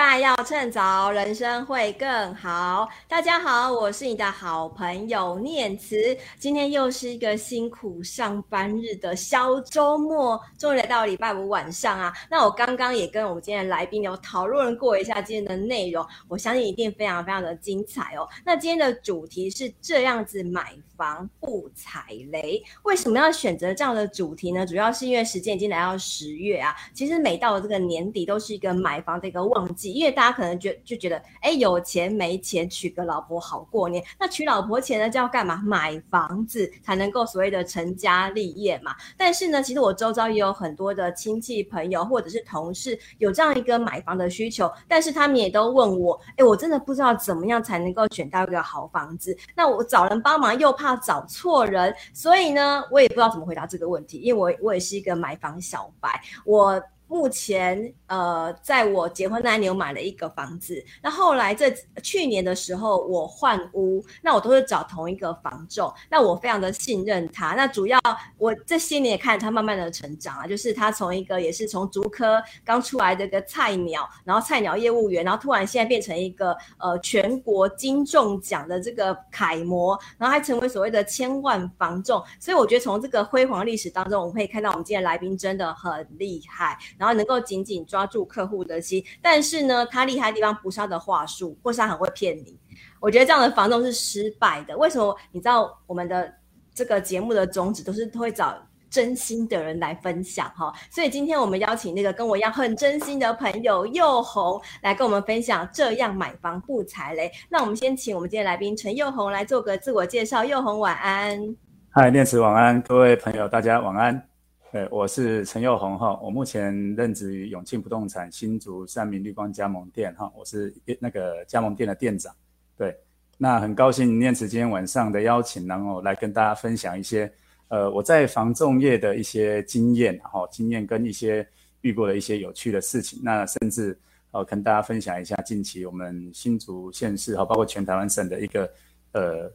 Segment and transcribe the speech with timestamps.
[0.00, 2.88] 败要趁早，人生会更好。
[3.06, 6.16] 大家好，我是你的好朋友念慈。
[6.38, 12.10] 今天又是一个辛苦上班日的小周末，终于来到礼拜五晚上啊。
[12.30, 18.26] 那我刚刚也跟我们今天的来宾有讨论过一下今天的内容，我相信一定非常非常的精彩哦。
[18.42, 24.66] 那今天的主题是这样子买房不踩雷，为什么要选择这样的主题呢？
[24.66, 29.94] 主要是因为时间已经来到十月啊，其实每到这个年底都是一个买房的一个旺季。
[29.94, 34.04] 因为大家可能觉就觉得，哎，有钱没钱娶个老婆好过年。
[34.18, 35.62] 那娶老婆前呢，就要干嘛？
[35.64, 38.94] 买房子才能够所谓的成家立业嘛。
[39.16, 49.34] 但是呢，其实我周遭也有很多的亲戚朋友或者是同事有这样一个买房的需求，但是他们也都问我，哎，我真的不知道怎么样才能够选到一个好房子。
[49.54, 56.82] 那我找人帮忙又怕找错人，所以呢，我也不知道怎么回答这个问题，因为我我也是一个买房小白，我。
[57.10, 60.80] 目前，呃，在我结婚那年，我买了一个房子。
[61.02, 61.68] 那后来这
[62.00, 65.92] 去年的时候，我换屋，那我都是找同一个房仲。
[66.08, 67.54] 那我非常的信任他。
[67.56, 67.98] 那主要
[68.38, 82.22] 我这些年也看他慢慢的成长啊，就是他从一个也是从竹科刚出来的个菜鸟，然后菜鸟业务员，然后突然现在变成一个呃全国金中奖的这个楷模，然后还成为所谓的千万房仲。
[82.38, 86.78] 所以我觉得从这个辉煌历史当中，我们可以看到我们今天来宾真的很厉害。
[87.00, 92.58] 然后能够紧紧抓住客户的心，但是呢，他厉害的地方不是他的话术，或是他很会骗你。
[93.00, 94.76] 我觉得这样的房东是失败的。
[94.76, 95.16] 为什么？
[95.32, 96.30] 你知道我们的
[96.74, 98.54] 这个节目的宗旨都是会找
[98.90, 107.32] 真心的人来分享哈，所以今天我们邀请那个跟我一样很真心的朋友宥宏来跟我们分享这样买房不踩雷。
[107.48, 110.44] 那我们先请我们今天来宾陈宥宏来做个自我介绍。
[110.44, 111.56] 宥宏晚安。
[111.88, 114.29] 嗨，念慈晚安，各位朋友大家晚安。
[114.72, 122.32] 对，我是陈佑宏哈，我目前任职于永庆不动产新竹三民绿光加盟店哈，我是那个加盟店的店长。
[122.76, 122.96] 对，
[123.36, 127.28] 那很高兴念慈今天晚上的邀请，然后来跟大家分享一些
[127.66, 131.44] 呃我在房仲业的一些经验哈，经验跟一些
[131.80, 133.98] 遇过的一些有趣的事情，那甚至
[134.30, 138.70] 呃跟大家分享一下近期我们新竹县市哈，包括全台湾省的一个
[139.14, 139.52] 呃。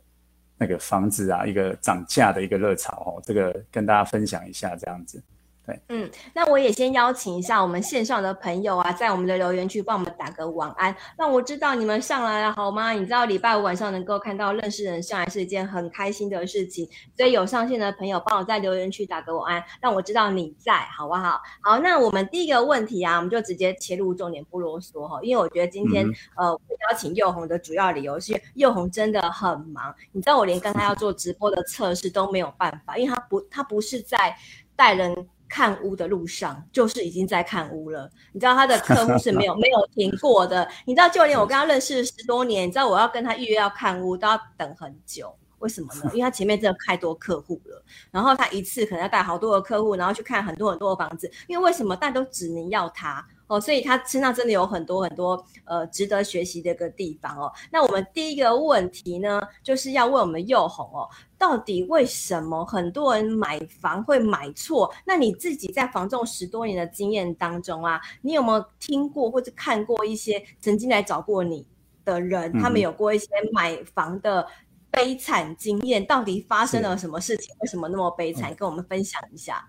[0.57, 5.21] 那个房子啊，一个涨价的一个热潮哦，这个跟大家分享一下这样子。
[5.65, 12.91] 对，嗯，那我也先邀请一下我们线上的朋友啊，在我们的留言区帮我们打个晚安，让我知道你们上来了好吗？
[12.91, 16.87] 你知道礼拜五晚上能够看到认识人上来是一件很开心的事情，
[17.17, 21.41] 所以有上线的朋友帮我在留言区打个晚安，让我知道你在，好不好？
[21.61, 26.59] 好，那我们第一个问题啊，我们就直接切入重点，不啰嗦哈，因为我觉得今天、嗯、呃，我
[26.91, 34.35] 邀请佑红的主要理由是，佑红真的很忙，你知道我连跟他要做直播的测试都没有办法，因为他不，他不是在
[34.75, 35.27] 带人。
[35.55, 38.11] 看屋的路上，就是已经在看屋了。
[38.33, 40.69] 你知道他的 客户是没有没有停过的。
[40.83, 45.33] 你知道，就连我跟他认识十多年，你知道我要跟他预约要看屋都要等很久。
[45.59, 46.01] 为什么呢？
[46.13, 51.31] 因为他前面真的太多客户了，然后他一次可能要带好多的客户，然后去看很多很多的房子。
[51.47, 51.95] 因为为什么？
[51.95, 53.25] 但都只能要他。
[53.47, 57.51] 哦，所以他身上真的有很多很多呃值得学习的一个地方哦。
[57.71, 61.07] 那我们第一个问题呢，就是要问我们佑红哦，
[61.37, 64.91] 到底为什么很多人买房会买错？
[65.05, 71.67] 那你自己在房仲十多年的经验当中啊，你有没有听过或者看过一些曾经来找过你
[72.03, 74.47] 的人，他们有过一些买房的
[74.89, 76.03] 悲惨经验？
[76.05, 77.53] 到底发生了什么事情？
[77.59, 78.55] 为什么那么悲惨？
[78.55, 79.63] 跟我们分享一下。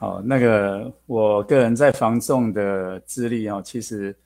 [0.00, 4.16] 好，那个我个人在房仲的资历哦，其实，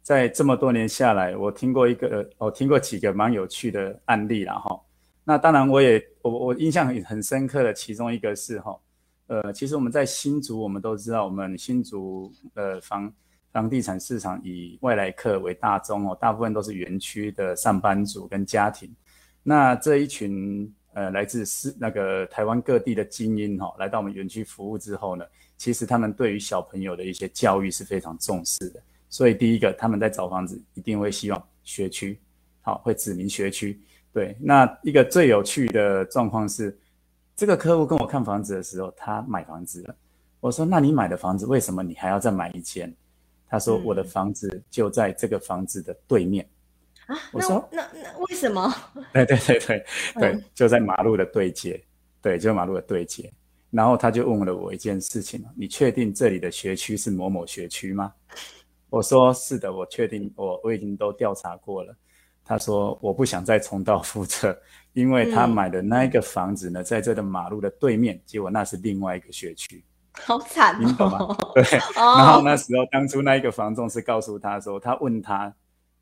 [0.00, 4.80] 在这么多年下来，我听过一个，我听过几个蛮有趣的案例啦哈。
[5.24, 8.78] 那当然，我也我我印象很很深刻的其中一个是哈，
[9.26, 13.12] 呃，其实我们在新竹，我们都知道，我们新竹的房
[13.50, 18.88] 房地产市场以外来客为大宗哦，大部分都是园区的上班族跟家庭。
[19.42, 20.72] 那这一群。
[20.94, 25.24] 呃，来自是那个台湾各地的精英哈、哦，来到我们园区服务之后呢，
[25.58, 28.80] 其实他们对于小朋友的一些教育是非常重视的。
[29.08, 32.18] 所以第一个，他们在找房子一定会希望学区，
[32.62, 33.78] 好，会指明学区。
[34.12, 36.76] 对，那一个最有趣的状况是，
[37.36, 39.96] 这个客户跟我看房子的时候，他买房子了。
[40.40, 42.94] 我说，那你买的房子为什么你还要再买一间？
[43.48, 46.48] 他说，我的房子就在这个房子的对面。
[47.06, 48.72] 啊，我说那那，那为什么？
[49.12, 49.84] 对对对对
[50.14, 51.82] 对，就在马路的对接，
[52.22, 53.32] 对，就马路的对接。
[53.70, 58.12] 然后他就问了我一件事情：你确定这里的学区是某某学区吗？
[58.88, 61.94] 我说是的，我确定，我我已经都调查过了。
[62.44, 64.56] 他说我不想再重蹈覆辙，
[64.92, 69.84] 因为他买的那一个房子呢，在这个马路的对面，结果那是另外一个学区。
[70.12, 71.18] 好惨你懂吗？
[71.54, 71.64] 对。
[71.96, 72.18] Oh.
[72.18, 75.52] 然后那时候当初那一个房仲是告诉他说，他问他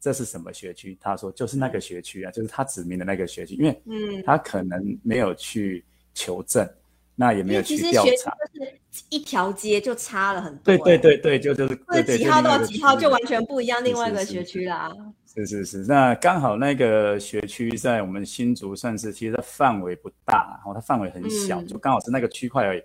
[0.03, 5.83] 这是什么学区，他说就是那个学区啊，就是他指明的那个学区，因为嗯，他可能没有去
[6.13, 6.69] 求证。
[7.15, 10.63] 那也没有去调查，就是一条街就差了很多。
[10.65, 14.91] 对对对对，就就是是几号到几号就完全不一样，另外一个学区啦。
[15.27, 22.83] 是是是，那刚好那个学区在我们新竹算是，其实它范围不大，然后它范围很小，嗯、就刚好是那个区块而已。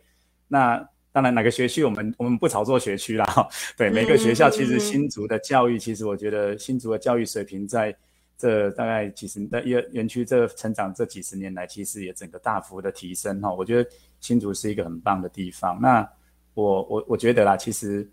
[0.49, 0.85] 那
[1.17, 3.25] 当然哪个学区我们我们不炒作学区啦。
[3.75, 7.91] 对，每个学校其实新竹的教育，其实我觉得新竹的教育水平在。
[8.39, 13.51] 这大概几十在园园区这成长这几十年来，其实也整个大幅的提升哈。
[13.51, 15.81] 我觉得新竹是一个很棒的地方。
[15.81, 16.07] 那
[16.53, 18.07] 我我我觉得啦，其实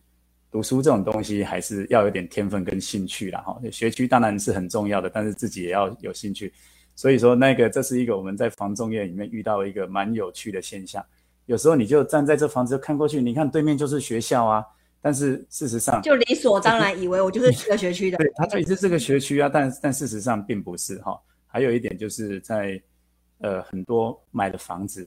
[0.50, 3.60] 读书这种东西还是要有点天分跟兴趣啦哈。
[3.70, 6.50] 学区当然是很重要的，但是自己也要有兴趣。
[6.94, 11.04] 所以说那个这是一个我们在房仲业里面遇到一个蛮有趣的现象。
[11.46, 14.64] 有时候你就站在这房子看过去，你看对面就是学校啊。
[15.06, 18.16] 但是事实上，就理所当然以为我就是这个学区的。
[18.24, 21.20] 对，他这里是这个学区啊，但 但事实上并不是哈。
[21.46, 22.82] 还有一点就是在
[23.40, 25.06] 呃很多买了房子，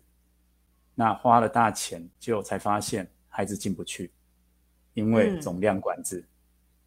[0.93, 4.11] 那花了大钱，就才发现孩子进不去，
[4.93, 6.23] 因为总量管制。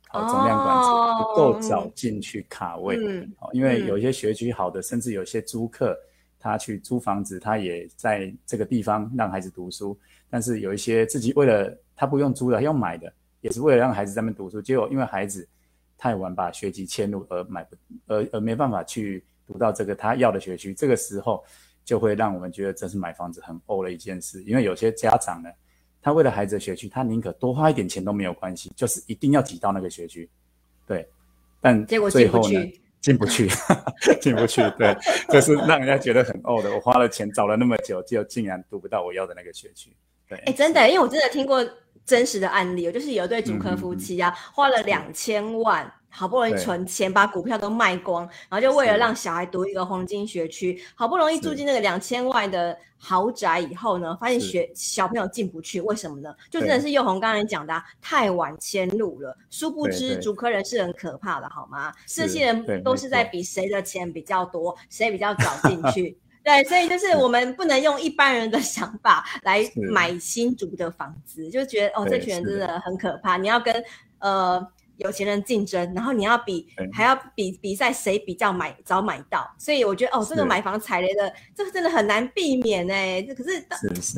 [0.07, 2.97] 好、总量管制不够早进去卡位。
[2.97, 3.33] 嗯。
[3.41, 5.99] 好，因为有一些学区好的，嗯、甚至有些租客
[6.41, 9.97] 他去租房子，他也在这个地方让孩子读书，
[10.29, 11.73] 但是有一些自己为了。
[12.01, 14.63] 他不用租的，用买的，也是为了让孩子在那边读书。
[14.63, 15.47] 结果因为孩子
[15.99, 17.77] 太晚把学籍迁入而买不，
[18.07, 20.73] 而而没办法去读到这个他要的学区。
[20.73, 21.45] 这个时候
[21.85, 24.43] 就会让我们觉得这是买房子很欧的一件事。
[24.45, 25.51] 因为有些家长呢，
[26.01, 30.27] 他为了孩子的学区，他宁可多花一点钱都没有关系，就是一定要挤到那个学区。
[30.87, 31.07] 对，
[31.61, 33.49] 但最后呢，进不去，
[34.21, 34.63] 进不去。
[34.79, 34.97] 对，
[35.29, 36.75] 这、就是让人家觉得很呕的。
[36.75, 39.91] 我花了钱找了那么久，就竟然读不到我要的那个学区。
[40.29, 41.65] 对，哎，真的，因为我真的听过。
[42.05, 56.35] 真实的案例，就是有一对主客夫妻啊，嗯、花了两千万，好不容易存钱，把股票都卖光，然后就为了让小孩读一个黄金学区，好不容易住进那个两千万的豪宅以后呢，发现学小朋友进不去，为什么呢？
[56.51, 61.93] 就真的是宥宏刚才讲的、啊，太晚迁入了，殊不知主科人是很可怕的，好吗？
[62.07, 66.19] 这些人都是在比谁的钱比较多，谁比较早进去。
[66.51, 73.37] 对，所以就是我们不能用一般人的想法来买新竹的房子，就觉得哦，这群人真的很可怕。
[73.37, 73.73] 你要跟
[74.19, 74.67] 呃
[74.97, 79.49] 有钱人竞争，然后你要比还要比比赛谁比较买早买到。
[79.59, 83.23] 所以我觉得哦，这个买房踩雷的，这个真的很难避免哎。
[83.23, 83.65] 可是，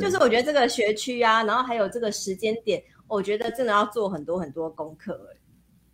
[0.01, 5.37] 就是我觉得这个学区啊，然后还有这个时间点，我觉得真的要做很多很多功课哎。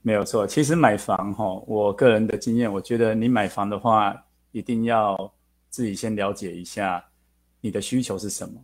[0.03, 4.15] 没有错，其实买房哈，我个人的经验，我觉得你买房的话，
[4.53, 5.35] 一定要。
[5.71, 7.05] 自己先了解一下
[7.61, 8.55] 你的需求是什么。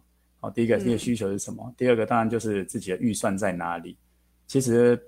[0.41, 1.65] 好，第一个，你的需求是什么？
[1.67, 1.75] 嗯。
[1.77, 3.97] 第二个，当然就是自己的预算在哪里。
[4.47, 5.03] 其实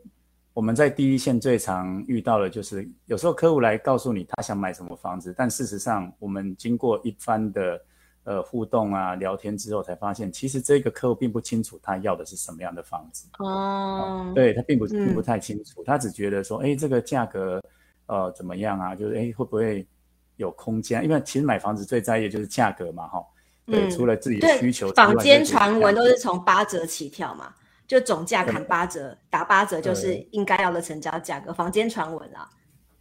[0.55, 7.81] 我们在第一线最常遇到的就是，有时候客户来告诉你他想买什么房子，但事实上我们经过一番的
[8.25, 13.29] 呃互动啊聊天之后，才发现其实这个客户并不清楚他要的是什么样的房子。
[13.41, 17.63] 哦，对，他并不并不太清楚，嗯，他只觉得说，哎，这个价格
[18.07, 18.95] 呃怎么样啊？
[18.95, 19.87] 就是哎会不会？
[20.37, 23.19] 有空间，因为其实买房子最在意的就是价格嘛，哈、
[23.67, 23.73] 嗯。
[23.73, 27.53] 对，除了自己的需求，坊间传闻都是从八折起跳嘛，
[27.85, 31.53] 就总价砍八折，打八折就是应该要的成交价格。
[31.53, 32.49] 坊间传闻啊，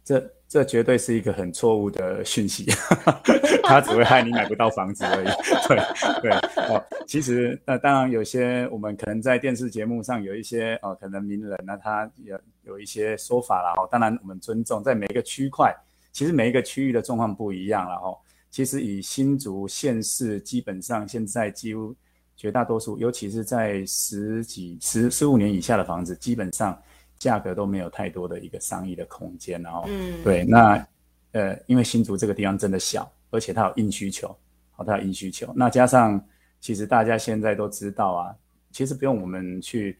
[0.04, 2.66] 这这绝对是一个很错误的讯息，
[3.62, 5.26] 它只会害你买不到房子而已。
[5.68, 5.76] 对
[6.20, 6.32] 对
[6.68, 15.72] 哦，其实那当然有些我们可能在电视节目上有一些哦，可能名人那他有有一些说法啦，哦，当然我们尊重，在每一个区块。
[16.16, 18.16] 其实每一个区域的状况不一样，了哦。
[18.50, 21.94] 其实以新竹县市，基本上现在几乎
[22.38, 26.82] 绝大多数，尤其是在十几、十十五年以下的房子，基本上
[27.18, 30.82] 价格都没有太多的一个商议的空间，然后，嗯，对，那
[31.32, 34.34] 呃，因为新竹这个地方真的小，而且它有硬需求，
[34.70, 36.18] 好，它有硬需求，那加上
[36.60, 38.34] 其实大家现在都知道啊，
[38.72, 39.98] 其实不用我们去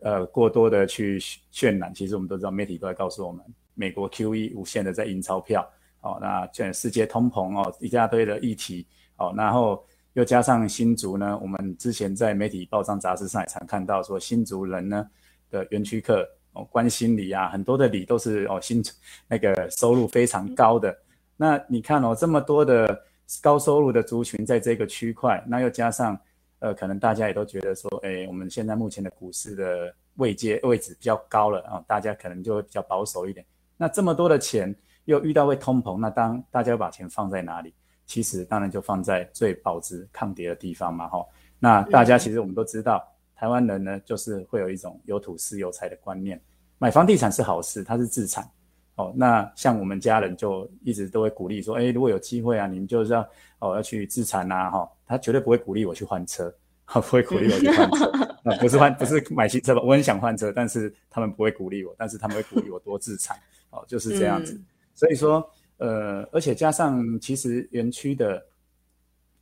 [0.00, 1.20] 呃过多的去
[1.52, 3.44] 渲染，其实我们都知道，媒体都在告诉我们。
[3.74, 5.68] 美国 QE 无限的在印钞票，
[6.00, 8.86] 哦，那全世界通膨哦，一大堆的议题，
[9.16, 15.08] 哦，然后又加上新竹呢，我们之前在媒体报章杂志上也常看到说，新竹人呢
[15.50, 18.82] 的园区客哦，关心里啊，很多的里都是哦，新
[19.26, 20.96] 那个收入非常高的。
[21.36, 23.04] 那你看哦，这么多的
[23.40, 26.18] 高收入的族群在这个区块，那又加上
[26.58, 33.44] 呃，可能大家也都觉得说，哎，我们现在目前的股市的位阶位置比较高了啊，大家可能就会比较保守一点。
[33.82, 34.72] 那这么多的钱
[35.06, 37.74] 又遇到会通膨，那当大家要把钱放在哪里？
[38.06, 41.26] 其实当然就放在最保值抗跌的地方嘛，哈。
[41.58, 46.40] 那大家其实我们都知道，台湾人呢，就是会有一种有土斯有财的观念，
[46.78, 48.48] 买房地产是好事，它是资产。
[48.94, 56.54] 哦，那像我们家人就一直都会鼓励说，哎，如果有机会啊，你们就是要哦要去自产呐，哈、他绝对不会鼓励我去换车，
[56.86, 59.82] 他 不会鼓励我去换车，啊，不是换，不是买新车吧？
[59.82, 63.36] 我很想换车，但是他们不会鼓励我，但是他们会鼓励我多自产，
[63.70, 64.54] 哦，就是这样子。
[64.54, 68.44] 嗯、所以说，呃，而且加上其实园区的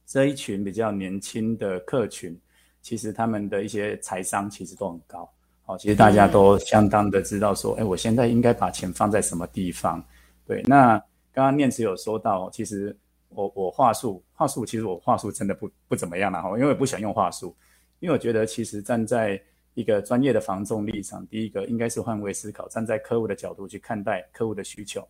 [0.06, 2.38] 这一群比较年轻的客群，
[2.82, 5.30] 其实他们的一些财商其实都很高。
[5.66, 10.04] 哦，其实大家都相当的知道说，哎，我现在应该把钱放在什么地方？
[10.46, 10.98] 对，那
[11.32, 12.94] 刚刚念慈有说到，其实
[13.28, 17.54] 我我话术话术，其实我话术真的不不怎么样了哈，因为我不想用话术，
[18.00, 19.40] 因为我觉得其实站在
[19.74, 25.06] 一个专业的防重立场，第一个应该是换位思考，站在客户的角度去看待客户的需求。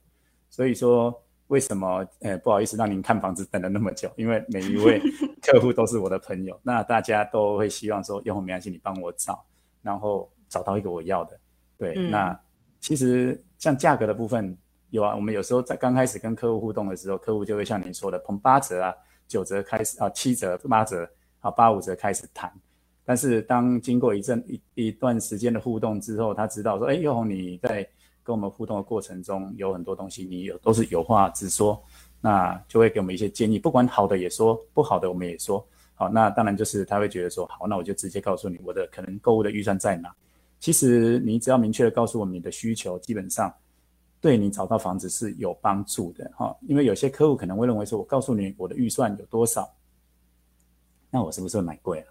[0.51, 4.13] 所以说，为什么呃不好意思让您看房子等了那么久？
[4.17, 5.01] 因为每一位
[5.43, 9.45] 客户都是我的朋友，那大家都会希望说，宥宏没关系，你帮我找，
[9.81, 10.31] 然后。
[10.51, 11.39] 找到一个我要的，
[11.79, 12.41] 对，嗯、那
[12.81, 18.93] 其实像价格的部分有啊，我们有时候在刚开始跟客户互动的时候，客户就会像您说的，从八折啊、
[19.29, 22.53] 九折开始啊、七折、八折啊、八五折开始谈。
[23.11, 27.83] 但是当经过一阵一一段时间的互动之后，他知道说，哎，宥宏你在
[28.23, 31.83] 跟我们互动的过程中有很多东西，你有都是有话直说，
[32.21, 35.67] 那就会给我们一些建议，不管好的也说，不好的我们也说。
[35.95, 40.15] 好，那当然就是他会觉得说，好，那我就直接告诉你我的可能购物的预算在哪。
[40.61, 43.53] 其实你只要明确的告诉我们你的需求，基本上
[44.21, 46.57] 对你找到房子是有帮助的哈。
[46.69, 49.69] 因为有些客户可能会认为说，我告诉你我的预算有多少，
[51.11, 52.07] 那我是不是会买贵了？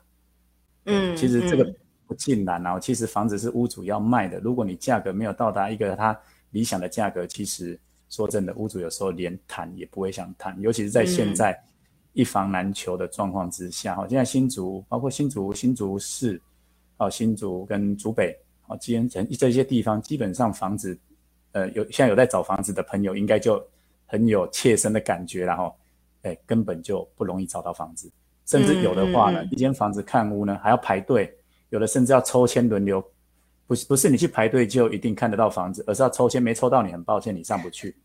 [0.90, 1.74] 嗯，其实这个
[2.06, 2.80] 不尽然哦。
[2.80, 6.20] 其实房子是屋主要卖的，如果你价格没有到达一个他
[6.52, 7.80] 理想的价格，其实
[8.10, 11.58] 说真的，屋主有时候连谈也不会想谈，尤其是在现在
[12.14, 13.96] 一房难求的状况之下。
[13.96, 16.42] 哈，现在新竹包括新竹新竹市。
[17.02, 21.00] 哦，新竹跟竹北，哦，基恩城这些地方，基本上房子，
[21.54, 23.66] 呃，有现在有在找房子的朋友，应该就
[24.06, 25.74] 很有切身的感觉，然后，
[26.24, 28.12] 哎，根本就不容易找到房子，
[28.50, 31.32] 甚至有的话呢，嗯嗯、一间房子看屋呢还要排队，
[31.70, 33.02] 有的甚至要抽签轮流，
[33.68, 37.96] 不是不是你去排队就一定看得到房子，而是要抽签，没抽到你很抱歉你上不去，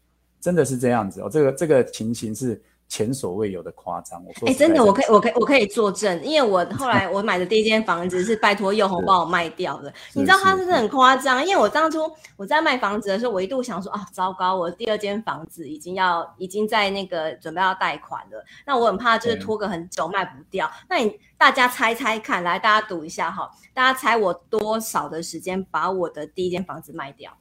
[0.41, 2.63] 真的是这样子哦，这个这个情形是。
[2.87, 9.93] 前所未有的夸张，我说，哎、欸，真的，我可以，我可以，我可以作证，因为我后来我买的第一间房子是拜托佑宏帮我卖掉的。
[10.13, 20.67] 你知道他真的很夸张，因为我当初我在卖房子的时候，我一度想说啊，糟糕，我第二间房子已经要已经在那个准备要贷款了，那我很怕就是拖个很久卖不掉。
[20.67, 27.33] 嗯、那你大家猜猜看，来大家赌一下哈，大家猜我多少的时间把我的第一间房子卖掉？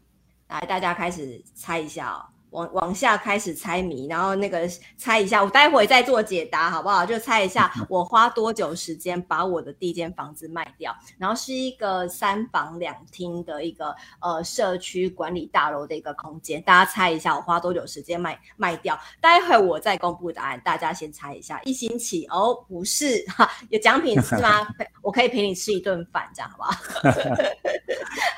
[0.48, 2.33] 来，大家开始猜一下哦。
[2.54, 4.68] 往往下开始猜谜，然后那个
[4.98, 7.06] 猜一下，我待会再做解答，好不好？
[7.06, 10.96] 就猜一下，我花多久时间把我的第一间房子卖掉？
[11.18, 18.98] 然后是一个三房两厅的一个呃社区管理大楼的一个空间，大家猜一下，我花多久时间卖卖掉？
[19.20, 21.60] 待会我再公布答案，大家先猜一下。
[21.64, 24.68] 一星期哦，不是哈，有奖品是吗？
[25.02, 26.74] 我可以陪你吃一顿饭，这样好不好？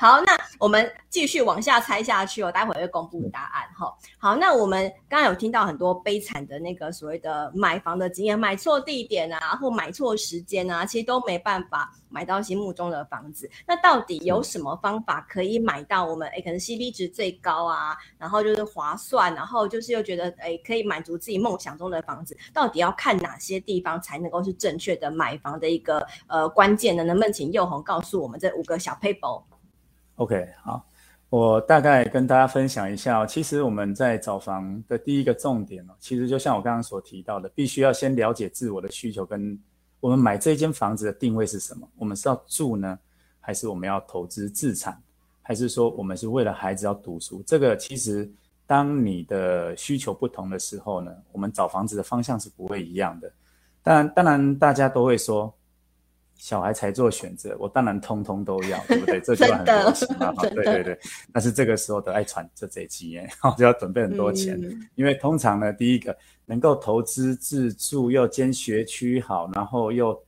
[0.00, 3.94] 好，那我们继续往下猜下去哦，待会会公布答案哈。
[4.18, 13.48] 好，那我们刚刚有听到很多悲惨的那个所谓的买房的经验，买错地点啊，或买错时间啊，其实都没办法买到心目中的房子。
[13.66, 22.36] 那到底有什么方法可以买到我们诶可能 CP 值最高啊，然后就是划算，然后就是又觉得诶可以满足自己梦想中的房子？
[22.52, 27.04] 到底要看哪些地方才能够是正确的买房的一个呃关键呢？
[27.04, 30.86] 能不能请佑宏告诉我们这五个小 paper？OK，好。
[31.28, 39.58] 我大概跟大家分享一下，其实我们在找房的第一个重点哦，其实就像我刚刚所提到的，必须要先了解自我的需求，跟
[39.98, 41.88] 我们买这间房子的定位是什么？
[41.96, 42.96] 我们是要住呢，
[43.40, 44.96] 还是我们要投资自产，
[45.42, 47.42] 还是说我们是为了孩子要读书？
[47.44, 48.30] 这个其实
[48.64, 53.32] 当你的需求不同的时候呢，我们找房子的方向是不会一样的。
[53.82, 55.52] 当然，当然大家都会说。
[56.36, 59.18] 小孩才做选择，我当然通通都要，对不对？
[59.24, 60.98] 这句话很流行嘛，对对对。
[61.32, 70.22] 但是这个时候都爱传这这几年，就要准备很多钱，嗯、因为通常呢，第一个能够投资自住又兼学区好，然后又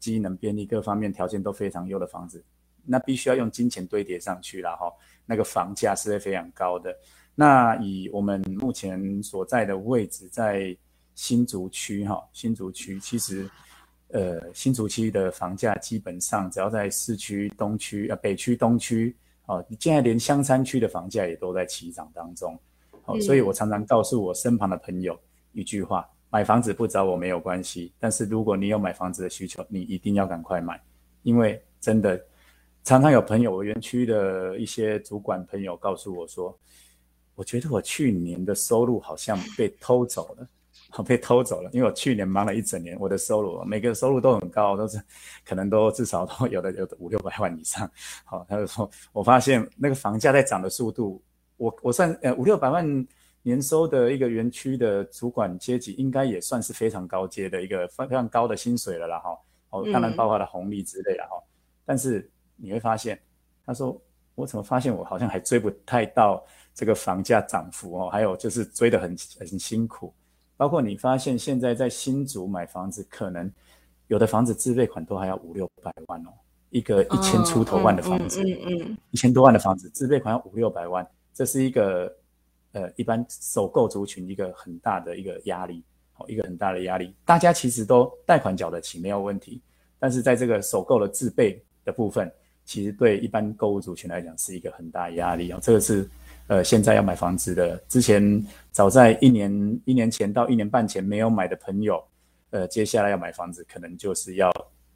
[0.00, 2.42] 机能便利，各方面条件都非常优的房子，
[2.84, 4.92] 那必须要用金钱堆叠上去，了哈
[5.24, 6.92] 那个房价是会非常高的。
[7.36, 10.76] 那以我们目前所在的位置，在
[11.14, 13.48] 新竹区哈，新竹区其实。
[14.12, 19.16] 呃，新竹区的房价基本上只要在市区、东区、呃北区、东区，
[19.46, 22.58] 哦，现在连香山区的房价也都在起涨当中。
[23.06, 25.18] 哦，所以我常常告诉我身旁的朋友
[25.52, 30.80] 一句话：买房子不找我没有关系，但是如果你有买房子的需求，你一定要赶快买，
[31.22, 32.22] 因为真的
[32.84, 36.56] 常常有朋友，我园区的一些主管朋友告诉我说，
[37.34, 40.46] 我觉得我去年的收入好像被偷走了。
[41.00, 45.00] 被偷走了，因为我去年忙了一整年，我的收入每个收入都很高，都是
[45.44, 47.88] 可能都至少都有的有的五六百万以上。
[48.24, 51.22] 好，他就说，我发现那个房价在涨的速度，
[51.56, 53.06] 我我算呃五六百万
[53.42, 59.30] 年收的一个园区的主管阶级，应该也算是非常高阶的一个非常高的薪水了啦哈。
[59.70, 61.42] 哦，当然包括了红利之类的哈。
[61.84, 63.18] 但是你会发现，
[63.64, 63.98] 他说
[64.34, 66.44] 我怎么发现我好像还追不太到
[66.74, 70.12] 这个房价涨幅哦，还有就是追得很很辛苦。
[70.62, 73.50] 包括你发现现在在新竹买房子，可能
[74.06, 76.30] 有的房子自备款都还要五六百万哦，
[76.70, 81.04] 一个一千出头万的房子，嗯，一千多万的房子自备款要五六百万，
[81.34, 82.16] 这是一个
[82.74, 85.82] 呃一般首购族群一个很大的一个压力，
[86.16, 87.12] 哦，一个很大的压力。
[87.24, 89.60] 大家其实都贷款缴得起没有问题，
[89.98, 92.32] 但是在这个首购的自备的部分，
[92.64, 96.08] 其实对一般购物族群来讲是一个很大压力哦，这个是。
[96.48, 102.02] 呃，现在要买房子的，之前早在一年一年前到一年半前没有买的朋友，
[102.50, 104.52] 呃，接下来要买房子，可能就是要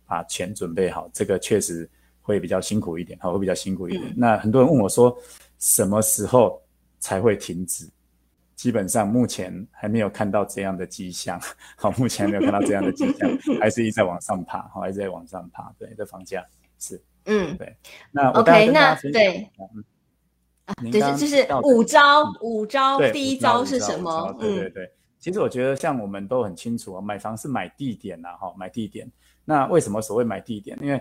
[0.07, 1.89] 把钱准备好，这个确实
[2.21, 4.05] 会比较辛苦一点，好，会比较辛苦一点。
[4.09, 5.17] 嗯、那很多人问我说，
[5.59, 6.61] 什么时候
[6.99, 7.89] 才会停止？
[8.55, 11.39] 基本上目前还没有看到这样的迹象，
[11.77, 15.71] 好， 目前还没有看到这样的迹象， 还是一直在往上爬，好，还是在往上爬。
[15.79, 16.43] 对，这房价
[16.79, 17.77] 是，嗯，对。
[18.11, 19.49] 那我 OK，那对。
[20.67, 24.37] 啊，对，就是五招，嗯、五招，第一招是什么？
[24.41, 29.09] 对对对，嗯、其实我觉得像我们都很清楚啊，买房是买地点呐，哈，买地点。
[29.45, 30.77] 那为什么所谓买地点？
[30.83, 31.01] 因为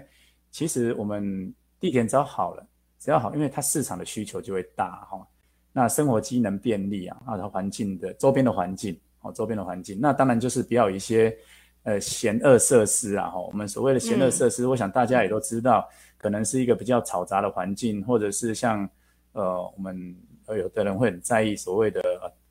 [0.51, 2.63] 其实我们地点只要好了，
[3.00, 5.27] 只要好，因为它市场的需求就会大哈。
[5.74, 11.36] 那生活机能便利啊，啊，环境的周边的环境，哦，周边的环境，那当然就是比较有一些
[11.81, 13.40] 呃嫌恶设施啊，哈。
[13.40, 18.87] 我们所谓的嫌恶设施，嗯、我想大家也都知道，可能是一个比较嘈杂的环境，或者是像。
[19.35, 22.01] 呃，我们呃有的人会很在意所谓的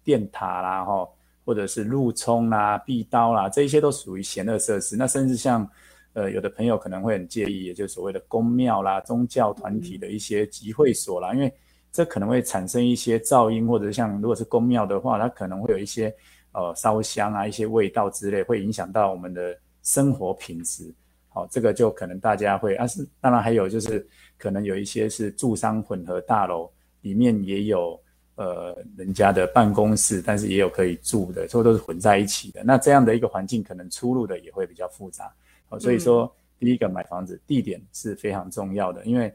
[0.04, 1.08] 电塔啦，哈，
[1.42, 4.94] 或者是路冲啦、壁刀啦，这一些都属于嫌恶设施。
[4.94, 5.66] 那甚至像，
[6.12, 11.50] 呃，有的朋友可能会很介意，也就所谓的宫庙啦、宗教团体的一些集会所啦，因为
[11.90, 16.14] 这可能会产生一些噪音，或者像如果是宫庙的话，它可能会有一些
[16.52, 20.92] 呃烧香啊、一些味道之类，会影响到我们的生活品质。
[21.30, 26.70] 好，这个就可能大家会，啊是，当然还有就是可能有一些是住商混合大楼。
[27.04, 28.00] 里面也有
[28.36, 32.64] 呃人家的办公室，但是也有可以住的，这都是混在一起的。
[32.64, 35.32] 那这样的一个环境，可能出入的也会比较复杂。
[35.68, 39.32] 好，所以说第一个买房子地点是非常重要的，因为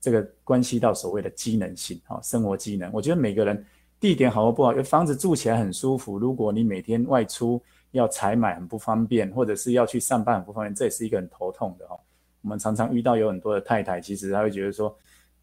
[0.00, 2.90] 这个关系到所谓的机能性，好，生活机能。
[2.92, 3.64] 我觉得每个人
[4.00, 6.18] 地点好或不好，因为房子住起来很舒服。
[6.18, 11.96] 如果你每天外出要采买很不方便，或者是要去上班很不方便，这也是一个很头痛的哈。
[12.40, 14.96] 我们常常遇到有很多的太太，其实她会觉得说，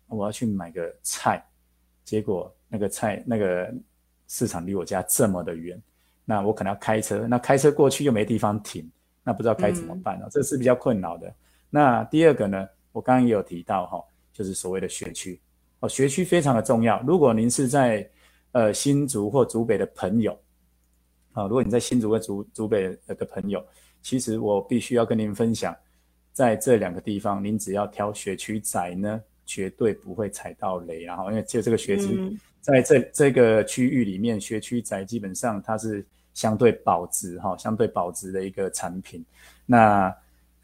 [0.10, 1.45] 我要去买个菜。
[2.10, 3.72] 结果那个菜那个
[4.28, 5.80] 市场离我家这么的远，
[6.26, 8.89] 那我可能要开车，那开车过去又没地方停，
[9.24, 10.26] 那不知道该怎么办呢？
[10.26, 11.32] 嗯、这是比较困扰的。
[11.69, 15.39] 那第二个呢，我刚刚也有提到哈，就是所谓的学区
[15.82, 17.00] 哦，学区非常的重要。
[17.06, 18.10] 如果您是在
[18.54, 20.36] 呃新竹或竹北的朋友
[21.34, 23.63] 啊，如果你在新竹或竹竹北的朋友，
[24.02, 25.78] 其实我必须要跟您分享，
[26.34, 29.22] 在这两个地方，您只要挑学区宅呢。
[29.49, 39.25] 绝对不会踩到雷，然后因为就这个学区，在这这个区域里面，学区宅基本上它是相对保值哈，相对保值的一个产品。
[39.65, 40.15] 那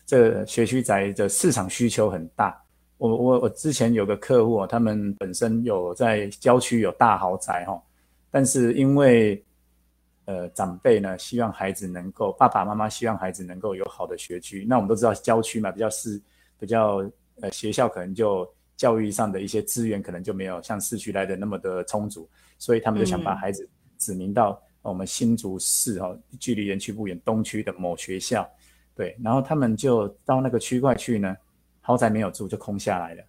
[0.06, 2.62] 这学区宅的市场需求很大。
[3.00, 7.82] 我我我之前有个客户，他们本身有在郊区有大豪宅哈，
[8.30, 9.44] 但是因为
[10.26, 14.64] 呃长辈呢希望孩子能够，爸爸妈妈希望孩子能够有好的学区。
[14.70, 16.22] 那我们都知道郊区嘛，比较是
[16.60, 17.04] 比较
[17.42, 18.48] 呃学校可能就。
[18.78, 28.46] 教育上的一些资源可能就没有像市区来的那么的充足，所以他们就想把孩子指名到我们新竹市哈，距离园区不远东区的某学校，
[28.94, 31.36] 对，然后他们就到那个区块去呢，
[31.80, 33.24] 豪宅没有住就空下来了，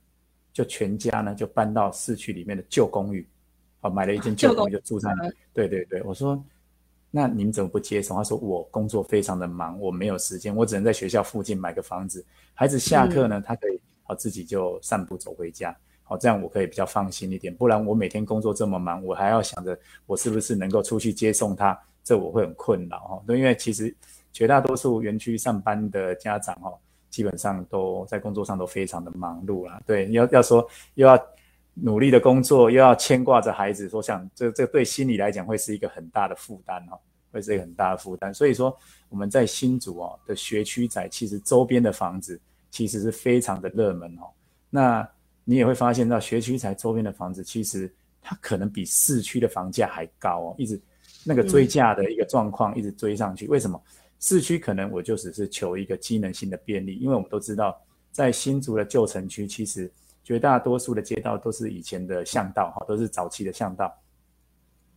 [0.52, 3.26] 就全家呢就搬到市区里面的旧公寓，
[3.82, 5.34] 哦，买了一间旧公寓就住在那里。
[5.54, 6.44] 对对对，我说
[7.10, 8.16] 那你们怎么不接受？
[8.16, 13.80] 他说我工作非常的忙，我没有时间，我只能在学校附近买个房子，孩子下课呢，他可以。
[14.06, 17.52] 好，自己就散步走回家，好，这样我可以比较放心一点。
[17.52, 23.34] 不然我每天工作这么忙，我还要想着我是不是能够出去接送他，这我会很困扰哈。
[23.34, 23.92] 因为其实
[24.32, 26.72] 绝大多数园区上班的家长哈，
[27.10, 29.82] 基本上都在工作上都非常的忙碌啦。
[29.84, 30.64] 对，要要说
[30.94, 31.20] 又要
[31.74, 36.96] 努力的工作，又要牵挂着孩子，说想这这对心理来讲会是一个很大的负担哈，
[37.32, 38.32] 会是一个很大的负担。
[38.32, 38.72] 所以说
[39.08, 42.40] 我们在新竹哦的学区宅，其实周边的房子。
[42.76, 44.28] 其实是非常的热门哦。
[44.68, 45.08] 那
[45.44, 50.78] 你也会发现到学区宅周边的房子，其实它可能比市区的房价还高哦，一直
[51.24, 53.48] 那个追价的一个状况一直追上去。
[53.48, 53.82] 为什么？
[54.20, 57.80] 市区可能我就只是求一个机能性的便利，因为我们都知道，
[58.12, 59.90] 在新竹的旧城区，其实
[60.22, 63.98] 绝大多数的街道都是以前的巷道哈，都是早期的巷道，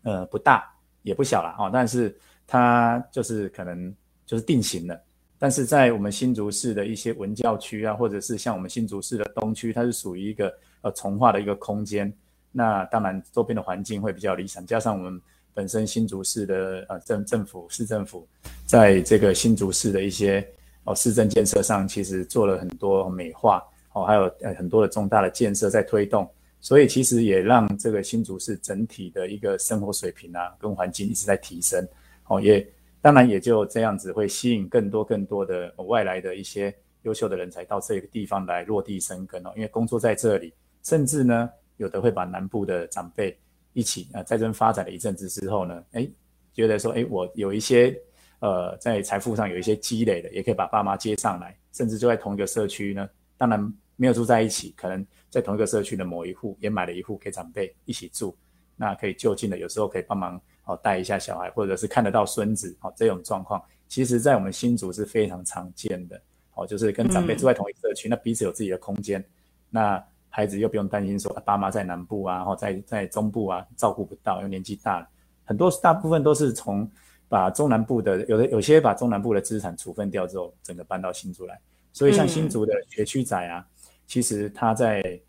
[0.03, 0.69] 呃，不大
[1.01, 2.13] 也不小了哦，但是
[2.45, 5.01] 它就是可能就是定型了。
[5.41, 12.13] 但是在我们新竹市的一些文教区啊，或者是像我们新竹市的东区，它是属于一个呃从化的一个空间。
[12.51, 15.21] 那当然周边的环境会比较理想，加上我们
[15.53, 18.27] 本身新竹市的呃政政府市政府，
[18.65, 20.45] 在这个新竹市的一些
[20.83, 31.87] 哦市政建设上，其实做了很多美化哦，还有呃很多的重大的建设在推动，所以其实也让这个新竹市整体的一个生活水平啊跟环境一直在提升
[32.27, 32.67] 哦也。
[33.01, 43.37] 当然也就这样子会吸引更多更多的外来的一些优秀的人才到这个地方来落地生根哦，因为工作在这里，甚至呢有的会把南部的长辈
[43.71, 46.05] 一起啊在这边发展了一阵子之后呢，哎
[46.53, 47.97] 觉得说哎我有一些
[48.39, 58.35] 呃在财富上有一些积累的，也可以把爸妈接上来，甚至就在同一个社区呢，当然没有住在一起，可能在同一个社区的某一户也买了一户给长辈一起住，
[58.75, 60.41] 那可以就近的有时候可以帮忙。
[60.69, 66.21] 哦，带一下小孩，或者是看得到孙子，哦，这种状况，其实在我们新竹是非常常见的。
[66.53, 69.23] 哦，就是跟长辈住在同一个社区，嗯、那彼此有自己的空间，
[69.71, 75.07] 那孩子又不用担心说爸妈在南部啊，然后在在中部啊照顾不到，因为年纪大了，
[75.43, 76.87] 很多大部分都是从
[77.27, 81.59] 把中南部的有的有些把中南部的资产处分掉之后，整个搬到新竹来。
[81.93, 85.19] 所以像新竹的学区仔啊，嗯、其实它在。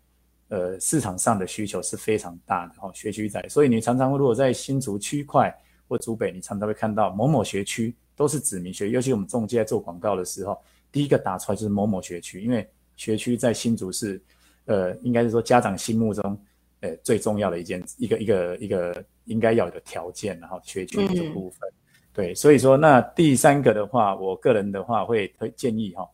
[0.51, 5.49] 呃，市场上的需求是非常大的哦，学区仔，所以你常常如果在新竹区块
[5.87, 10.61] 或竹北，你常常会看到某某学区都是指名学，尤其我们中介在做广告的时候，
[10.91, 14.21] 第一个打出来就是某某学区，因为学区在新竹是，
[14.65, 16.37] 呃，应该是说家长心目中，
[16.81, 21.79] 呃，最重要的一件一个一个一个，应该要有的条件，然后学区这部分，嗯、
[22.11, 26.05] 对，所以说那第三个的话，我个人的话会会建议哈。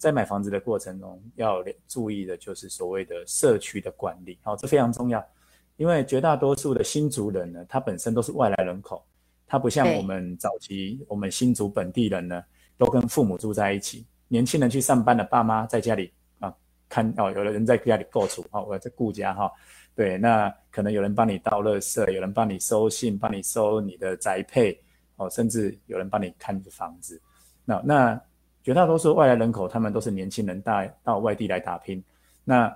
[0.00, 5.22] 在买房子的过程中，要注意的就是所谓的社区的管理，好，这非常重要。
[5.76, 9.04] 因为绝大多数的新族人呢，他本身都是外来人口，
[9.46, 12.42] 他不像我们早期我们新族本地人呢，
[12.78, 14.06] 都跟父母住在一起。
[14.28, 16.50] 年轻人去上班的爸妈在家里啊，
[16.88, 19.52] 看哦，有的人在家里顾厝，哦，我在顾家哈。
[19.94, 24.82] 对，那可能有人帮你倒垃圾，有人帮你收信，帮你收你的宅配，
[25.16, 27.20] 哦，甚至有人帮你看房子。
[27.66, 28.18] 那那。
[28.62, 32.02] 绝大多数外来人口，他们都是年轻人带到外地来打拼，
[32.44, 32.74] 那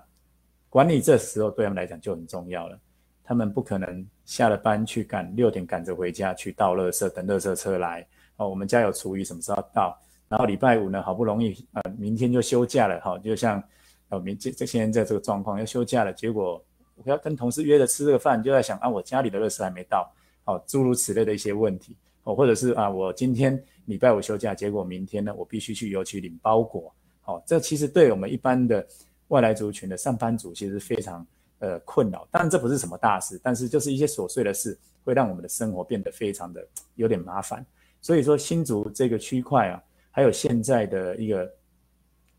[0.70, 2.78] 管理这时候对他们来讲就很重要了。
[3.22, 8.48] 他们不可能下了班去赶六点赶着回家去倒垃圾，等垃圾车来哦。
[8.48, 9.98] 我们家有厨余，什么时候到？
[10.28, 13.62] 然后礼拜五呢，好不容易呃明天就休假了哈，就像
[14.08, 16.62] 呃明这这现在这个状况要休假了，结果
[16.96, 20.10] 我要跟同事约着吃这个饭，就在想啊，我家里的垃圾还没到，
[20.44, 23.62] 哦，诸如此类的一些问题哦，或者是啊，我今天。
[23.86, 26.90] 礼拜五休假，结果明天呢，我必须去邮局领包裹。
[27.26, 28.82] 哦，这其实对我们一般的
[29.28, 31.26] 外来族群的上班族，其实非常
[31.58, 32.26] 呃困扰。
[32.30, 37.62] 当然，这不是什么大事，但是就是一些琐碎的事，会让我们的生活变得非常的有点麻烦。
[38.00, 41.52] 所以说，新竹这个区块啊，还有现在的一个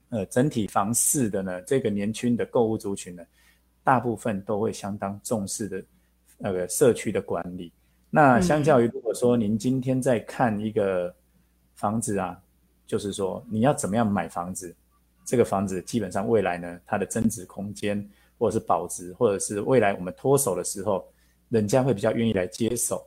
[0.10, 3.24] 呃整体房市的呢，这个年轻的购物族群呢，
[3.84, 5.86] 大部分都会相当重视的
[6.40, 7.72] 那个社区的管理。
[8.16, 11.14] 那相较于如果说您今天在看一个。
[11.78, 12.42] 房子啊，
[12.88, 14.74] 就是说你要怎么样买房子，
[15.26, 21.06] 这个房子基本上未来呢，它的增值空间，或者是保值，或者是未来我们脱手的时候，
[21.50, 23.06] 人家会比较愿意来接手。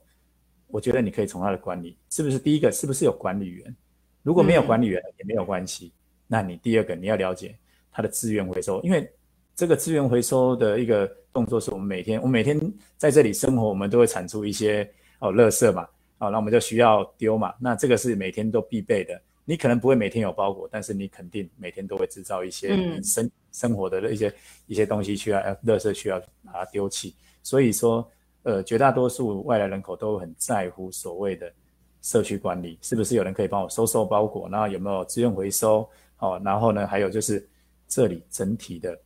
[0.67, 3.75] 我觉得你可以从他的管理，是不是第一个，是不是有管理员？
[4.23, 5.91] 如果没有管理员也没有关系。
[6.27, 7.57] 那你第二个你要了解
[7.91, 9.11] 他的资源回收，因为
[9.59, 12.57] 这个资源回收的一个动作是我们每天，我们每天
[12.97, 15.83] 在这里生活，我们都会产出一些哦，垃圾嘛。
[16.19, 17.53] 哦，那我们就需要丢嘛。
[17.59, 19.21] 那这个是每天都必备的。
[19.45, 22.69] 你可能不会每天有包裹，但是你肯定每天都会制造一些
[23.03, 24.33] 生、嗯、生活的一些
[24.69, 27.17] 一些东西需要，垃圾需要把它丢弃。
[27.43, 28.09] 所以说，
[28.45, 31.53] 呃，绝大多数外来人口都很在乎所谓的
[32.01, 34.49] 社区管理，是不是有人可以帮我收收包裹？
[34.49, 35.89] 然后有没有资源回收？
[36.19, 37.45] 哦，然后呢，还有就是
[37.89, 38.97] 这里整体的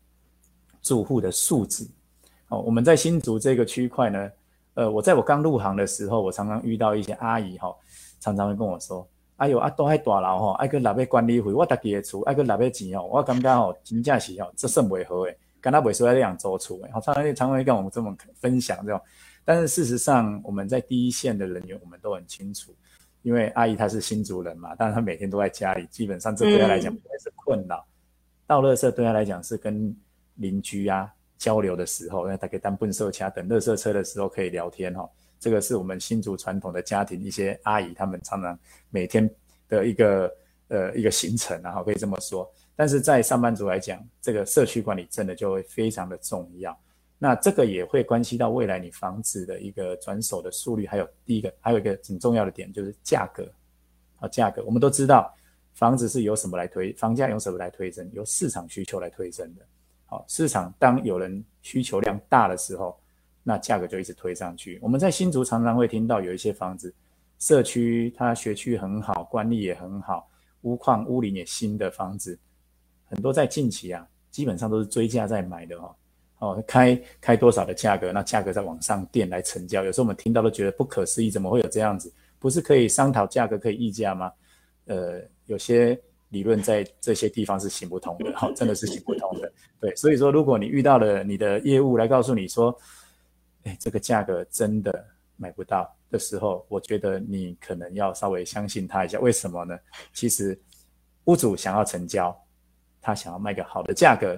[0.82, 1.86] 住户的素质。
[2.48, 4.30] 哦，我们在新竹这个区块呢。
[4.74, 7.76] 呃，我在我刚入行的时候，我常常遇到一些阿姨哈，
[8.18, 18.98] 常常会跟我说：“哎呦，啊都还大楼哈，爱个哪边管理费，我自己的厝爱个哪边钱哦，我感觉吼真正是吼，这算袂好诶，敢若袂说要这样租厝诶。”好，常常常会跟我们这么分享这种，
[19.44, 22.74] 但是事实上，我们在第一线的人员，我们都很清楚，
[23.20, 27.76] 因为阿姨她是新竹人嘛，但是她每天都在家里，基本上这对她来讲不会是困扰。
[27.76, 27.92] 嗯、
[28.46, 29.94] 倒垃圾对她来讲是跟
[30.42, 35.10] 邻居啊交流的时候，那他可以当笨手掐，等垃圾车的时候可以聊天哈、哦。
[35.40, 38.56] 这个是我们新竹传统的家庭，一些阿姨他们常常
[38.90, 39.28] 每天
[39.68, 40.32] 的一个
[40.68, 42.48] 呃一个行程，然后可以这么说。
[42.76, 46.78] 但是在上班族来讲，这个社区管理真的就会非常的重要。
[47.18, 53.48] 那这个也会关系到未来你房子的一个转手的速率，还有第一个还有一个很重要的点就是价格
[54.20, 54.62] 啊，价格。
[54.64, 55.32] 我们都知道
[55.74, 58.08] 房子是由什么来推，房价由什么来推升？
[58.12, 59.62] 由市场需求来推升的。
[60.26, 62.98] 市场当有人需求量大的时候。
[63.44, 64.78] 那价格就一直推上去。
[64.80, 66.94] 我们在新竹常常会听到有一些房子，
[67.40, 72.38] 社区它学区很好，管理也很好，屋况屋龄也新的房子，
[73.04, 75.96] 很多在近期啊，基本上都是追价在买的哈。
[76.38, 79.82] 哦，开开多少的价格，那价格再往上垫来成交。
[79.82, 82.14] 有时候我们听到都觉得不可思议，怎么会有这样子？
[82.38, 84.30] 不是可以商讨价格可以议价吗？
[84.84, 86.00] 呃，有些
[86.32, 89.52] 理论在这些地方是行不通的，哈， 真的是行不通的。
[89.78, 92.74] 对，所以说如果你遇到了你的业务来告诉你说，
[93.64, 99.18] 哎，这个价格真的买不到的时候，我觉得你可能要稍微相信他一下。
[99.20, 99.78] 为什么呢？
[100.14, 100.58] 其实
[101.24, 102.34] 屋主想要成交，
[103.00, 104.34] 他想要卖个好的价格；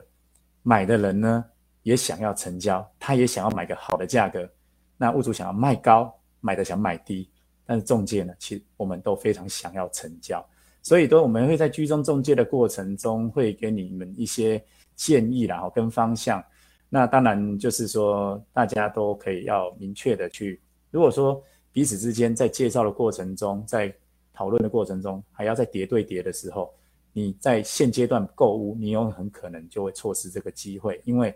[0.63, 1.45] 买的人呢
[1.85, 4.51] 也想要成交，他也想要买个好的价格。
[4.97, 7.31] 那屋主想要卖高，买的想买低，
[7.65, 10.45] 但是中介呢，其实我们都非常想要成交。
[10.85, 14.63] 所以，都我们会在居中中介的过程中，会给你们一些
[14.95, 16.45] 建议，然后跟方向。
[16.91, 20.61] 那当然就是说，大家都可以要明确的去。
[20.91, 21.43] 如果说
[21.73, 23.93] 彼此之间在介绍的过程中，在
[24.35, 26.71] 讨论的过程中，还要在叠对叠的时候，
[27.15, 31.01] 你在现阶段购物，你有很可能就会错失这个机会。
[31.07, 31.35] 因为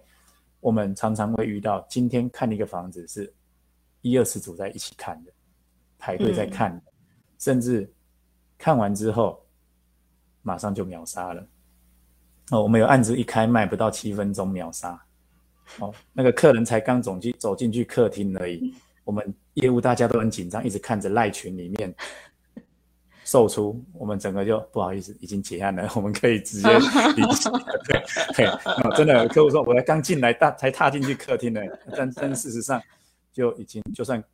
[0.61, 3.33] 我们常常会遇到，今天看一个房子是
[4.03, 5.33] 一二十组在一起看的，
[5.99, 6.93] 排队在看的，嗯、
[7.39, 7.91] 甚至
[8.59, 9.41] 看完之后
[10.43, 11.47] 马上就秒杀了。
[12.51, 15.01] 哦，我们有案子一开卖不到七分钟秒杀。
[15.79, 21.95] 哦，那个客人才刚走进走进去客厅而已，我们业务大家都很紧张，一直看着赖群里面
[23.23, 26.69] 售出，我们整个就不好意思，已经结案了， 我们可以直接
[27.17, 27.51] 离席。
[27.87, 28.03] 对，
[28.35, 31.61] 对，真的，客户说，我才刚进来，大才踏进去客厅呢，
[31.95, 32.83] 但但事实上
[33.31, 34.25] 就已经就算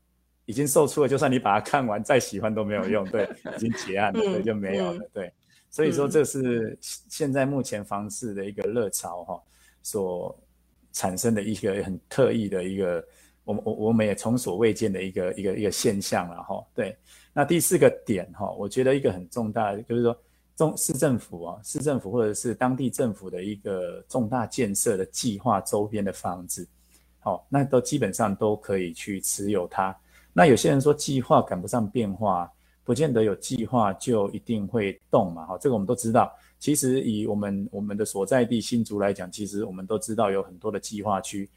[0.46, 5.32] 已经售出了，就算你把它看完再喜欢都没有用，对， 已经结案了，对，就没有了，对，
[5.70, 9.42] 所以说这是现在目前房市的一个热潮哈，
[9.82, 10.38] 所。
[10.96, 13.04] 产生的一个很特异的一个，
[13.42, 16.64] 我我我们也从所未见的一个一个一个现象了哈。
[16.72, 16.96] 对，
[17.32, 20.16] 那第四个点哈，我觉得一个很重大的就是说，
[20.54, 26.64] 中市政府啊，市政府或者是当地政府的一个重大建设的计划周边的房子，
[27.18, 29.92] 好，那都基本上都可以去持有它。
[30.34, 32.50] 那有些人说计划赶不上变化，
[32.82, 36.30] 不见得有计划就一定会动嘛，哈，这个我们都知道。
[36.58, 41.48] 其实以我们我们的所在地新竹来讲，其实我们都知道有很多的计划区，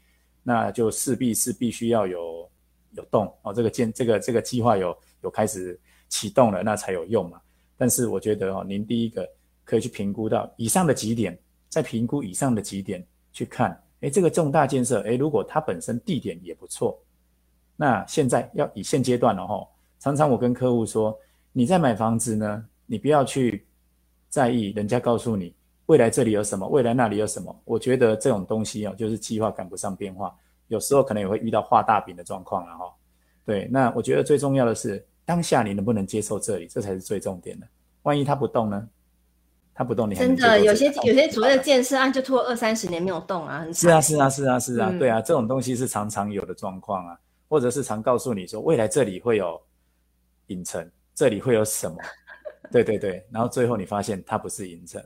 [0.42, 2.48] 那就势必是必须要有
[2.92, 7.40] 有动哦，这个建这个这个计划有有开始启动了，那才有用嘛。
[7.76, 9.28] 但是我觉得哦，您第一个
[9.64, 11.36] 可以去评估到以上的几点，
[11.68, 16.98] 再评估以上的几点去看，诶，这个重大建设，诶，如果它本身地点也不错，
[17.80, 19.66] 那现在要以现阶段了哈，
[19.98, 21.18] 常常我跟客户说，
[21.52, 23.64] 你在买房子呢，你不要去。
[24.30, 25.54] 在意人家告诉你
[25.86, 27.62] 未来这里有什么，未来那里有什么？
[27.64, 30.36] 我觉得这种东西哦，就是计划赶不上变化，
[30.66, 32.92] 有时候可能也会遇到画大饼的状况了哈。
[33.46, 37.66] 对，那我觉得最重要的是当下你能不能接受这里，这才是最重点的。
[38.02, 38.86] 万一它不动呢？
[39.72, 49.60] 它不动，你还真的有些有些所谓的建设案就拖二三十年没有动啊，很是啊是啊是啊是啊，对啊，这种东西是常常有的状况啊，或者是常告诉你说未来这里会有
[50.48, 51.96] 影城，这里会有什么？
[52.70, 55.02] 对对对，然后最后你发现它不是影城，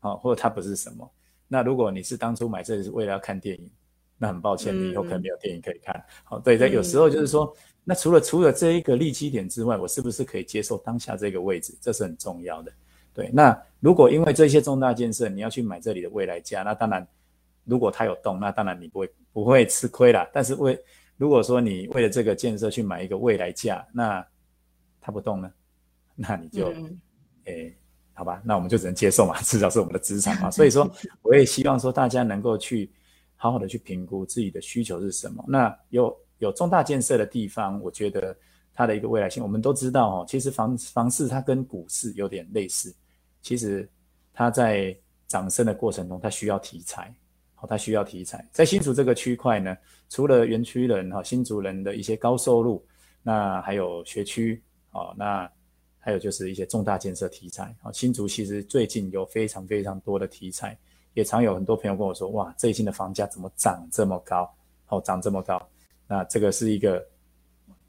[0.00, 1.08] 好，或者它不是什么。
[1.46, 3.70] 那如果你是当初买这里是为了要看电影，
[4.16, 6.02] 那很抱歉，你以后可能没有电影可以看。
[6.24, 11.76] 好，对对，有时候就是说，那除了除了这一个利基点之外，我是不是可以接受当下这个位置？
[11.80, 12.72] 这是很重要的。
[13.12, 17.06] 对，那如果因为这些重大建设，你要去买这里的未来价，那当然，
[17.64, 20.28] 如果它有动，那当然你不会不会吃亏啦。
[20.32, 20.82] 但是为
[21.16, 24.26] 如果说你为了这个建设去买一个未来价，那
[25.00, 25.50] 它不动呢？
[26.16, 27.00] 那你就，诶、嗯
[27.44, 27.76] 欸，
[28.12, 30.48] 好吧，那我们就只能接受嘛，至少是我们的资产嘛。
[30.52, 30.88] 所以说，
[31.22, 32.90] 我也希望说大家能够去
[33.36, 35.44] 好好的去评估自己的需求是什么。
[35.48, 38.36] 那有有重大建设的地方，我觉得
[38.72, 40.24] 它的一个未来性，我们都知道哦。
[40.28, 42.94] 其实房房市它跟股市有点类似，
[43.42, 43.88] 其实
[44.32, 44.96] 它在
[45.26, 47.12] 涨升的过程中，它需要题材，
[47.66, 48.46] 它需要题材。
[48.52, 49.76] 在新竹这个区块呢，
[50.08, 52.84] 除了园区人哈，新竹人的一些高收入，
[53.22, 55.50] 那还有学区，哦，那。
[56.06, 60.76] 还有就是一些重大建设题材啊，新竹其实最近有非常非常多的题材，
[61.14, 64.54] 也常有很多朋友跟我说，哇，最近的房价怎么涨这么高？
[64.88, 65.66] 哦，涨这么高，
[66.06, 67.02] 那这个是一个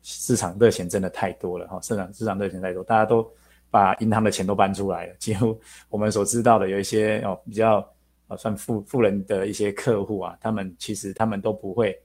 [0.01, 3.29] 市场热钱真的太多了哈，市场市场热钱太多，大家都
[3.69, 5.59] 把银行的钱都搬出来了，几乎
[5.89, 7.85] 我们所知道的有一些哦比较
[8.27, 11.97] 啊算富富人的一些客户啊，他们其实他们都不会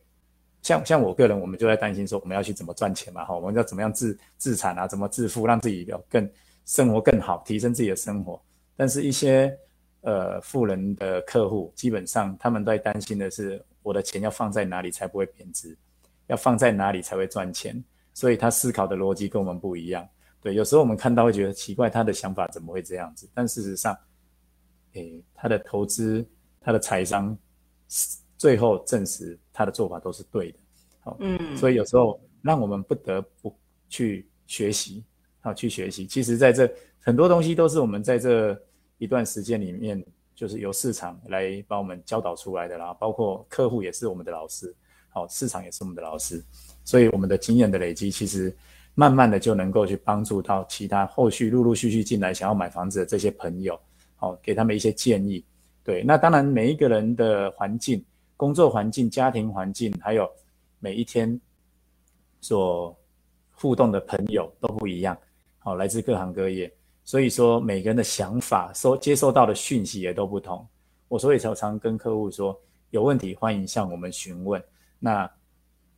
[0.62, 6.30] 像像我个人，我们就在担心说我们要去怎么赚钱嘛哈，我们要怎么样自自产啊，怎么致富，让自己有更
[6.66, 8.40] 生活更好，提升自己的生活，
[8.76, 9.56] 但是一些。
[10.02, 15.76] 呃，富人的客户基本上他们都在担心的是，我的钱要放在哪里才不会贬值，
[16.28, 20.08] 要放在哪里才会赚钱，所以他思考的逻辑跟我们不一样。
[20.40, 23.28] 对，有时候我们看到会觉得奇怪，他的想法怎么会这样子？
[23.34, 23.94] 但事实上，
[24.92, 26.26] 诶，他的投资，
[26.60, 27.36] 他的财商，
[28.36, 30.58] 最后证实他的做法都是对的。
[31.00, 33.54] 好，嗯，所以有时候让我们不得不
[33.88, 35.04] 去学习，
[35.40, 36.06] 好，去学习。
[36.06, 38.60] 其实在这很多东西都是我们在这。
[39.02, 44.76] 一段时间里面，就是由市场来帮我们教导出来的啦，包括客户也是我们的老师，
[45.08, 46.44] 好，市场也是我们的老师，
[46.84, 48.54] 所以我们的经验的累积，其实
[48.94, 53.80] 慢慢的就能够去帮助到其他后续陆陆续续进来想要买房子的这些朋友，
[54.20, 55.42] 好，给他们一些建议。
[55.82, 58.04] 对，那当然每一个人的环境、
[58.36, 60.30] 工作环境、家庭环境，还有
[60.78, 61.40] 每一天
[62.42, 62.94] 所
[63.50, 65.16] 互动的朋友都不一样，
[65.58, 66.70] 好，来自各行各业。
[67.02, 70.64] 所以说，每个人的想法、收接受到的讯息也都不同。
[71.08, 72.56] 我所以常常跟客户说，
[72.90, 74.62] 有问题欢迎向我们询问。
[74.98, 75.28] 那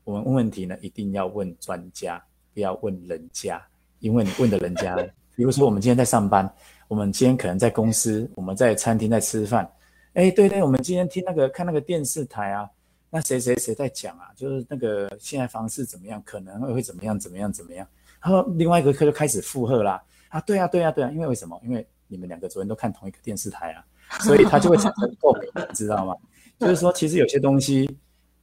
[0.05, 3.61] 我们问问题呢，一定要问专家，不要问人家，
[3.99, 4.97] 因为你问的人家，
[5.35, 6.51] 比如说我们今天在上班，
[6.93, 9.67] 我们今天可能在公司，我们在餐厅在吃饭。
[10.13, 12.69] 哎，对对，我们今天听那个看那个电视台啊，
[13.09, 17.87] 那谁谁谁在讲啊，就是那个现在房市怎么样，可能会会怎么样怎么样怎么样。
[18.23, 20.03] 然后另外一个客就开始附和啦。
[20.29, 21.59] 啊，对啊，对啊，对啊，因为为什么？
[21.65, 23.83] 因为你们两个昨天都看同一个电视台啊，
[24.21, 26.15] 所以他就会产生共鸣，你知道吗？
[26.59, 27.89] 就是说，其实有些东西，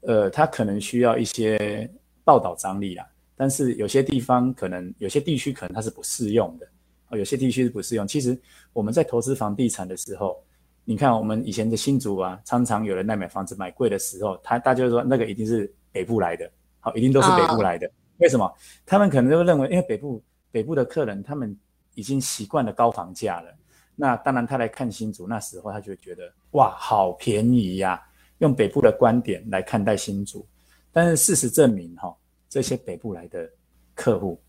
[0.01, 1.87] 呃，它可能需要一些
[2.23, 6.67] 报道张力啦，但是有些地方可能，有些地区可能它是不适用的，
[7.09, 8.07] 哦，有些地区是不适用。
[8.07, 8.37] 其实
[8.73, 10.41] 我们在投资房地产的时候，
[10.85, 17.89] 你看我们以前的新竹啊，常常有人来买房子买贵的时候，他大家就说那个一定是北部来的，好，一定都是北部来的。
[18.17, 18.51] 为什么？
[18.85, 21.57] 他们可能就认为，因为北部北部的客人他们。
[21.95, 23.53] 已经习惯了高房价了，
[23.93, 28.01] 那当然他来看新竹，那时候他就会觉得哇，好便宜呀，啊，
[28.37, 30.45] 用北部的观点来看待新竹，
[30.93, 32.15] 但是事实证明哈，
[32.47, 33.49] 这些北部来的
[33.95, 34.39] 客户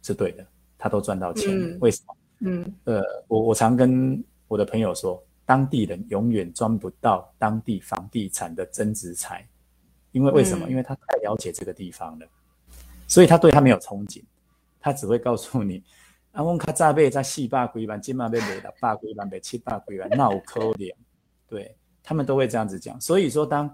[0.00, 0.46] 是对的，
[0.80, 1.48] 他都赚到钱。
[1.52, 2.16] 嗯，为什么？
[2.40, 9.46] 嗯，呃，我我常跟我的朋友说，当地人永远赚不到当地房地产的增值财，
[10.12, 10.66] 因为为什么？
[10.66, 12.26] 嗯，因为他太了解这个地方了，
[13.06, 14.22] 所以他对他没有憧憬，
[14.80, 15.82] 他只会告诉你。
[16.32, 20.74] 啊，我较早买才四百几万，今嘛要卖六百几万，卖七百几万，那有可能？
[21.48, 22.98] 对，他们都会这样子讲。
[23.00, 23.68] 所以说，当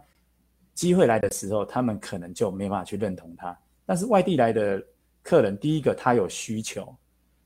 [0.72, 3.54] 机会来的时候，他们可能就没办法去认同他。
[3.84, 4.82] 但是外地来的
[5.26, 6.94] 客人，第一个他有需求，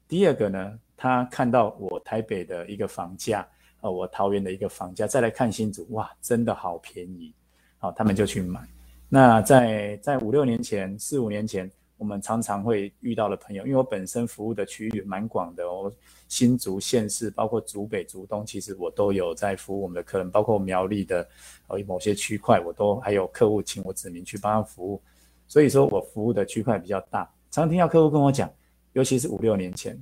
[0.06, 3.48] 第二个呢，他看到我台北的一个房价，
[3.80, 7.32] 呃，我桃园的一个房价，再来看新竹，哇，真的好便宜，
[7.78, 8.60] 好，他们就去买。
[9.08, 11.70] 那在在五六年前，四五年前。
[11.96, 15.92] 我们常常会遇到的朋友，因为我本身服务的区域蛮广的哦，
[16.28, 21.28] 新竹县市，包括竹北、竹东，其实我都有在服务我们的客人，包括苗栗的
[21.66, 25.02] 呃某些区块，我都还有客户请我指名去帮他服务，
[25.46, 27.30] 所以说我服务的区块比较大。
[27.50, 28.48] 常听到客户跟我讲，
[28.92, 29.98] 尤其是五六年前，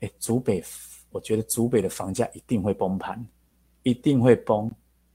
[0.00, 0.62] 哎，竹北，
[1.10, 3.24] 我觉得竹北的房价一定会崩盘，
[3.82, 4.70] 一定会崩，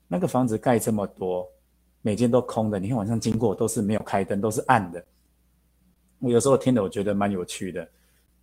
[0.07, 1.49] 那个房子盖这么多，
[2.01, 5.03] 每间都空的，你看晚上经过都是没有开灯，都是暗的。
[6.19, 7.87] 我有时候听的，我觉得蛮有趣的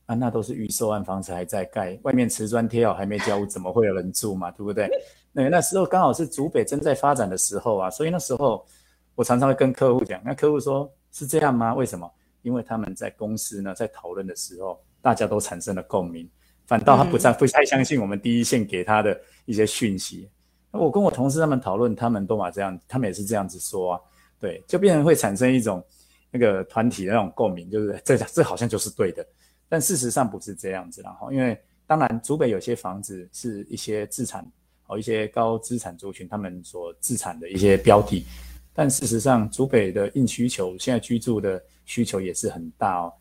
[0.06, 4.50] 啊，那都是预售案，房子还在盖，外面瓷砖贴好还没交屋，怎么会有人住嘛？
[4.52, 4.88] 对不对？
[5.32, 8.66] 那那时候刚好是竹北正在发展的时候啊，所以那时候
[9.14, 11.74] 我常常会跟客户讲，那客户说是这样吗？
[11.74, 12.10] 为什么？
[12.42, 16.28] 因为他们在公司呢，在讨论的时候，大家都产生了共鸣，
[16.66, 20.28] 反倒他不再不太相信我们第一线给他的一些讯息。
[20.70, 24.00] 那我跟我同事他们讨论，他们都把这样，他们也是这样子说啊，
[24.38, 25.84] 对，就变成会产生一种。
[26.32, 29.26] 那个团体的那种共鸣，就是 这这好像就是对的，
[29.68, 31.02] 但事实上不是这样子。
[31.02, 34.48] 然后，因为当然，竹北有些房子是一些自产
[34.86, 38.24] 哦，一些高资产族群他们所自产的一些标的，
[38.72, 43.12] 但事实上，竹北的硬需求现在居住的需求也是很大哦。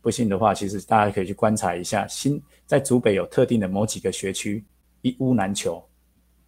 [0.00, 4.64] 不信的话，其实大家可以去观察一下，新在竹北有特定的某几个学区，
[5.02, 5.84] 一屋难求，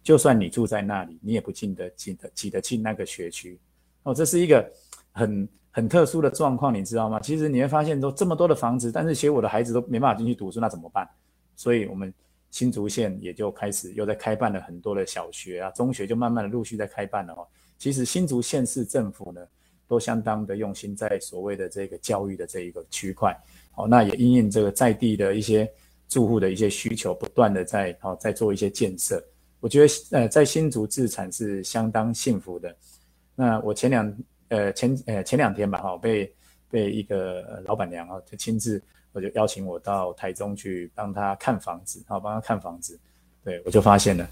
[0.03, 3.59] 就算你住在那里，你也不进得进得挤得进那个学区
[4.03, 4.13] 哦。
[4.13, 4.71] 这是一个
[5.11, 5.47] 很。
[5.71, 7.19] 很特殊的状况，你知道吗？
[7.19, 11.07] 其实你会发现，说这么多的房子，但是其实我的孩子都没办法进去读书，那怎么办？
[11.55, 12.11] 所以我们
[12.49, 17.47] 新竹县也就开始又在开办了很多的小学啊、中学，就慢慢的陆续在开办了哦。
[17.79, 19.41] 其实新竹县市政府呢，
[19.87, 23.35] 都相当的用心在所谓的这个教育的这一个区块，
[23.71, 25.67] 好，那也因应这个在地的一些
[26.07, 29.23] 住户的一些需求，不断的在哦在做一些建设。
[29.61, 32.75] 我觉得呃，在新竹置产是相当幸福的。
[33.33, 34.17] 那我前两
[34.49, 36.31] 呃前呃前两天吧，哈，被
[36.69, 38.79] 被一个老板娘啊，就亲自。
[39.11, 42.97] 我就邀请我到台中去帮他看房子，好，帮他看房子。
[43.43, 44.29] 对，我就发现了，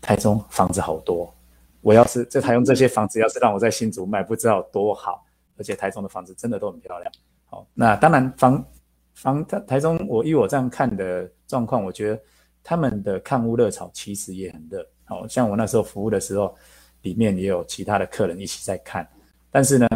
[0.00, 1.34] 台中房子好多。
[1.82, 5.22] 我要是在台中这些房子，要是让我在新竹卖，不知道多好。
[5.58, 7.12] 而且台中的房子真的都很漂亮。
[7.44, 8.64] 好，那当然房
[9.12, 12.20] 房台台中，我依我这样看的状况，我觉得
[12.64, 14.86] 他们的看屋热潮其实也很热。
[15.04, 16.56] 好像我那时候服务的时候，
[17.02, 19.06] 里面也有其他的客人一起在看。
[19.50, 19.86] 但是呢，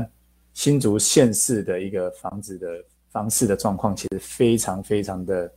[0.52, 2.68] 新竹县市的一个房子的。
[3.08, 5.52] 房市的状况其实非常非常的，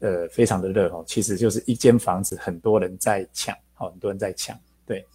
[0.00, 1.04] 呃，非常的热哦。
[1.06, 4.58] 其实就是一间房子，很多人在抢，好，很多人在抢。
[4.84, 5.06] 对，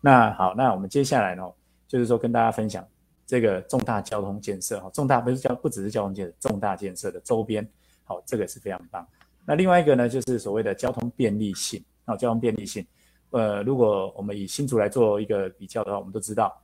[0.00, 1.42] 那好，那我们接下来呢，
[1.86, 2.86] 就是说跟大家分享
[3.26, 7.68] 这个重大交通建设哈，重大不是交，不只是交通建设，重大建设的周边，
[8.04, 9.06] 好，这个是非常棒。
[9.44, 12.86] 那另外一个呢，就是所谓的交通便利性，好，交通便利性，
[13.30, 16.60] 呃，如果我们以新竹来做一个比较的话，我们都知道，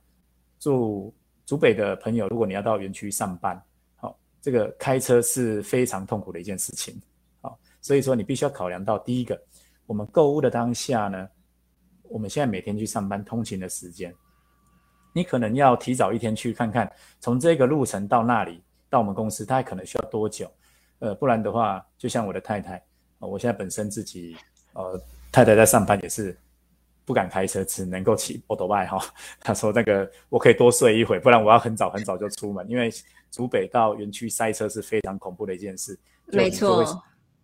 [0.59, 1.13] 住
[1.45, 3.61] 竹北的朋友，如果你要到园区上班。
[3.95, 6.99] 好这个开车是非常痛苦的一件事情，
[7.41, 9.39] 好，所以说你必须要考量到第一个，
[9.85, 11.27] 我们购物的当下呢，
[12.09, 14.13] 我们现在每天去上班通勤的时间，
[15.13, 20.51] 你可能要提早一天去看看，从这个路程到那里到我们公司，它可能需要多久？
[20.99, 22.83] 呃，不然的话，就像我的太太，
[23.19, 24.35] 我现在本身自己，
[24.73, 24.99] 呃，
[25.31, 26.37] 太太在上班也是
[27.05, 28.99] 不敢开车，只能够骑摩托拜哈。
[29.39, 32.91] 她说那个我可以多睡一会，不然我要很早很早就出门，因为。
[33.29, 36.81] 竹北到园区塞车是非常恐怖的一件事，没错，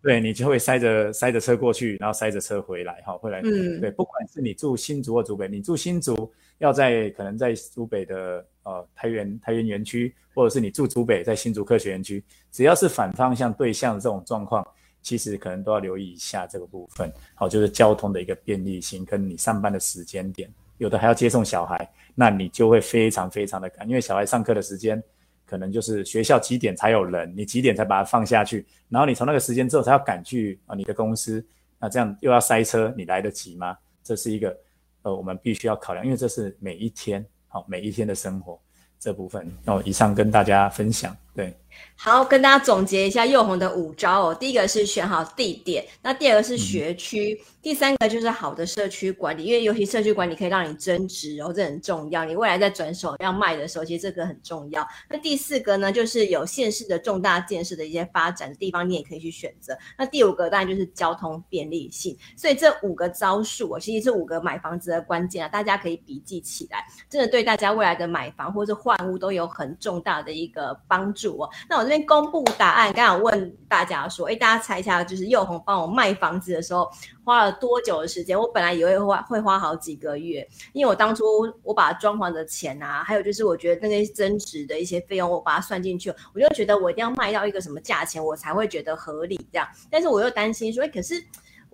[0.04, 14.62] 对，你就会塞着塞着车过去，然后塞着车回来，哈，回来，嗯，对，不管是你住新竹或竹北，你住新竹要在可能在竹北的呃台原台原园区，或者是你住竹北在新竹科学园区，只要是反方向对向的这种状况，
[15.00, 25.02] 其实可能都要留意一下这个部分，好，就是交通的一个便利性跟你上班的时间点，有的还要接送小孩，那你就会非常非常的赶，因为小孩上课的时间。
[25.46, 31.44] 可能就是学校几点才有人，你几点才把它放下去，然后你从那个时间之后才要赶去啊你的公司，
[31.78, 33.76] 那这样又要塞车，你来得及吗？
[34.02, 34.56] 这是一个
[35.02, 38.60] 呃我们必须要考量，因为这是每一天好每一天的生活
[38.98, 39.50] 这部分。
[39.64, 41.54] 那哦，以上跟大家分享，对。
[41.96, 44.34] 好，跟大家总结一下祐宏的五招哦。
[44.34, 52.24] 第一个是选好地点，那第二个是学区，嗯、第三个就是好的社区管理，因为尤其社区管理可以让你增值哦，这很重要。
[52.24, 54.86] 你未来在转手要卖的时候，其实这个很重要。
[55.08, 59.76] 那第四个呢，就是有县市的重大建设的一些发展的地方，你也可以去选择。
[59.96, 62.14] 那第五个当然就是交通便利性。
[62.36, 71.48] 所以这五个招数哦，其实这五个买房子的关键啊，大家可以笔记起来，真的对大家未来的买房或者换屋都有很重大的一个帮助哦。
[71.68, 76.90] 那我这边公布答案，刚刚问大家说，哎，大家猜一下，就是佑宏帮我卖房子的时候
[77.24, 78.38] 花了多久的时间？
[78.38, 81.24] 我本来以为会花会花好几个月，因为我当初
[81.62, 89.66] 我把装潢的钱啊，还有就是我觉得那些增值的一些费用，我把它算进去，我就觉得我一定要卖到一个什么价钱，我才会觉得合理这样。
[89.90, 91.24] 但是我又担心说，哎，可是。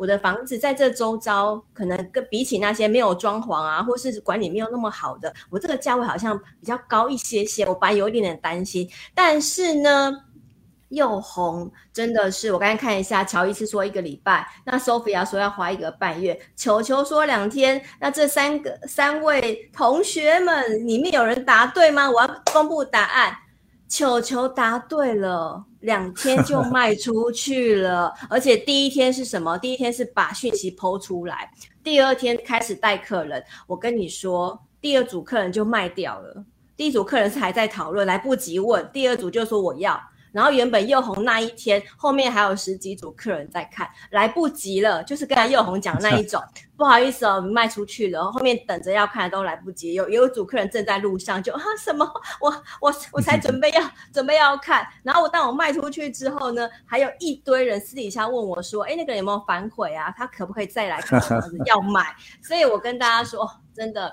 [0.00, 8.88] 我的房子在这周遭，可能跟比起那些没有装潢啊，或是管理没有那么好的，我这个价位好像比较高一些些，我本来有一点点担心。
[9.14, 10.10] 但是呢，
[10.88, 22.10] 又红真的是，我刚才看一下，乔伊斯说一个礼拜，那 Sophia 说要花一个半月，球球说两天，那这三个三位同学们里面有人答对吗？
[22.10, 23.36] 我要公布答案。
[23.90, 29.58] 球球答对了，两天就卖出去了， 而且第一天是什么？
[29.58, 31.50] 第一天是把讯息抛出来，
[31.82, 33.44] 第二天开始带客人。
[33.66, 36.44] 我跟你说，第二组客人就卖掉了，
[36.76, 40.00] 第一组客人是还在讨论，来不及问，第二组就说我要。
[40.32, 46.42] 然后原本又红那一天后面还有十几组客人在看，来不及了，就是刚才又红讲的那一种，
[46.76, 49.94] 不好意思哦，卖出去了，后面等着要看的都来不及。
[49.94, 52.04] 有有一组客人正在路上就，就啊什么，
[52.40, 52.50] 我
[52.80, 60.12] 我我才准备要准备要看，然后我当我卖出去之后呢，还有一堆人私底下问我说，哎，那个人有没有反悔啊？
[60.16, 61.58] 他可不可以再来看房子？
[61.66, 62.14] 要买？
[62.42, 64.12] 所以我跟大家说，真的。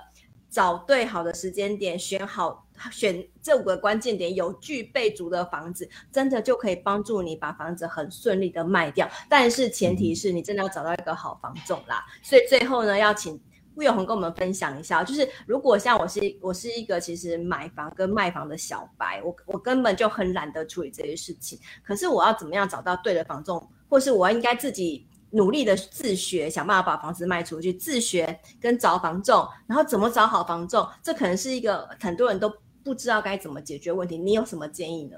[0.49, 9.09] 找对好的时间点，选好选这五个关键点，有具备足的房子，真的就可以帮助你把房子很顺利的卖掉。
[9.29, 12.05] 但是前提是你真的要找到一个好房仲啦。
[12.21, 13.39] 所以最后呢，要请
[13.75, 21.59] 魏永红跟我们分享一下，就是如果像我是我是一个其实买房跟卖房的小白，我我根本就很懒得处理这些事情。
[21.83, 23.69] 可是我要怎么样找到对的房仲？
[23.89, 32.51] 或是我应该自己努力的自学，想办法把房子卖出去，自学跟找房仲，然后怎么找好房仲，这可能是一个很多人都
[32.87, 34.17] 不知道该怎么解决问题。
[34.17, 35.17] 你有什么建议呢？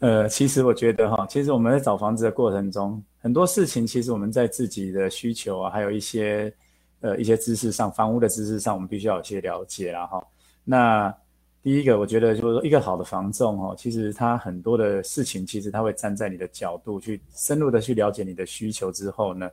[0.00, 6.54] 呃，其实我觉得哈，其实我们在找房子的过程中，很多事情其实我们在自己的需求啊，还有一些
[7.00, 10.22] 呃一些知识上，房屋的知识上，我们必须要有些了解啦哈。
[10.62, 11.14] 那
[11.62, 19.48] 第一个，我觉得就是说，一个好的房仲哈，其实他很多的事情，其实他会站在你的角度去深入的去了解你的需求之后呢，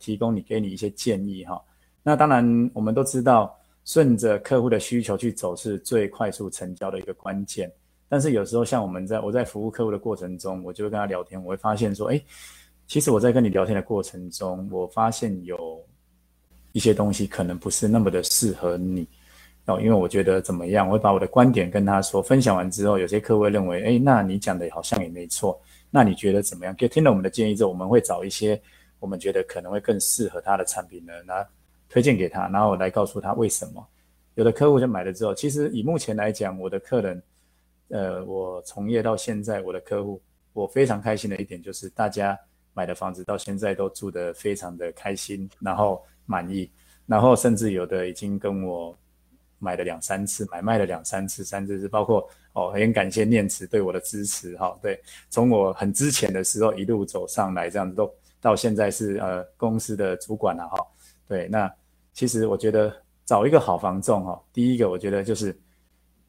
[0.00, 1.62] 提供你给你一些建议哈。
[2.02, 3.54] 那当然，我们都知道，
[3.84, 7.70] 顺着客户的需求去走是最快速成交的一个关键。
[8.08, 12.20] 但是有时候，像我们在我在服务客户的过程中，我就会跟他聊天，我会发现说，哎，
[12.86, 15.80] 其实我在跟你聊天的过程中，我发现有
[16.72, 19.06] 一些东西可能不是那么的适合你。
[19.66, 25.60] 哦，因为我觉得怎么样，我会把我的观点跟他说，分享完之后，有些客户会认为，哎，那你讲的好像也没错，
[25.90, 26.74] 那你觉得怎么样？
[26.74, 28.60] 给听了我们的建议之后，我们会找一些
[28.98, 31.46] 我们觉得可能会更适合他的产品呢，那
[31.90, 33.86] 推荐给他，然后来告诉他为什么。
[34.36, 37.22] 有的客户就买了之后，其实以目前来讲，我的客人，
[37.88, 40.22] 呃，我从业到现在，我的客户，
[40.54, 42.38] 我非常开心的一点就是，大家
[42.72, 46.70] 买的房子到现在都住得非常的开心，然后满意，
[47.04, 48.96] 然后甚至有的已经跟我。
[49.62, 54.74] 买了两三次，买卖了两三次，三次是包括哦，很感谢念慈对我的支持哈。
[54.80, 58.10] 对，从我很之前的时候一路走上来，这样子都
[58.40, 60.78] 到现在是呃公司的主管了哈。
[61.30, 61.72] 对，那
[62.12, 62.92] 其实我觉得
[63.24, 65.56] 找一个好房仲哈，第一个我觉得就是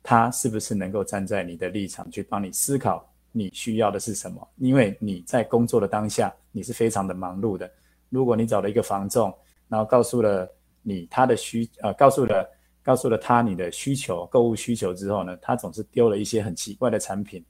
[0.03, 4.47] 他是不是能够站在你的立场去帮你思考你需要的是什么？
[4.57, 7.67] 因为你在工作的当下你是非常的忙碌的。
[8.09, 9.35] 如果你找了一个房仲，
[9.67, 10.47] 然后告诉了
[10.83, 12.47] 你他的需呃，告诉了。
[12.83, 17.45] 告诉了他你的需求、购物需求之后呢，他总是丢了一些很奇怪的产品。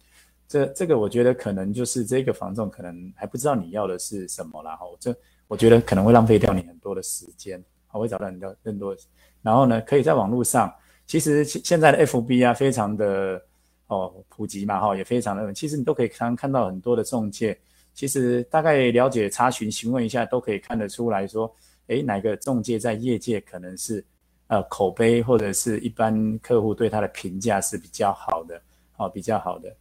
[0.45, 4.75] 这这个我觉得可能就是这个房仲可能还不知道你要的是什么啦。
[4.75, 5.15] 哈，这
[5.51, 8.95] 我觉得可能会浪费掉你很多的时间，我，会找到你的更多。
[9.41, 10.73] 然后呢，可以在网络上，
[11.05, 13.41] 其实现现在的 FB 啊，非常的
[13.87, 17.59] 哦普及嘛，哈，也非常的，其实你都可以看看到很多的中介，
[17.93, 21.53] 其实大概了解、查询、询问一下，都可以看得出来说，
[21.87, 24.03] 诶，哪个中介在业界可能是。
[24.47, 28.61] 呃，口碑或者是一般客户对他的评价是比较好的，
[28.97, 29.73] 哦，比较好的。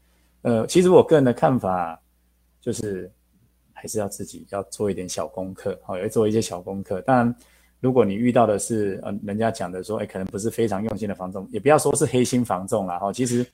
[0.42, 2.00] 呃，其实我个人的看法
[2.60, 3.10] 就是，
[3.80, 7.00] 还是要自己要做一点小功课，好、哦，要做一些小功课。
[7.00, 7.34] 当然，
[7.80, 13.46] 如果你遇到的是呃，人家讲的说，哎，可能不是非常用心的房仲，也不要说是黑心房仲啦，哈、其实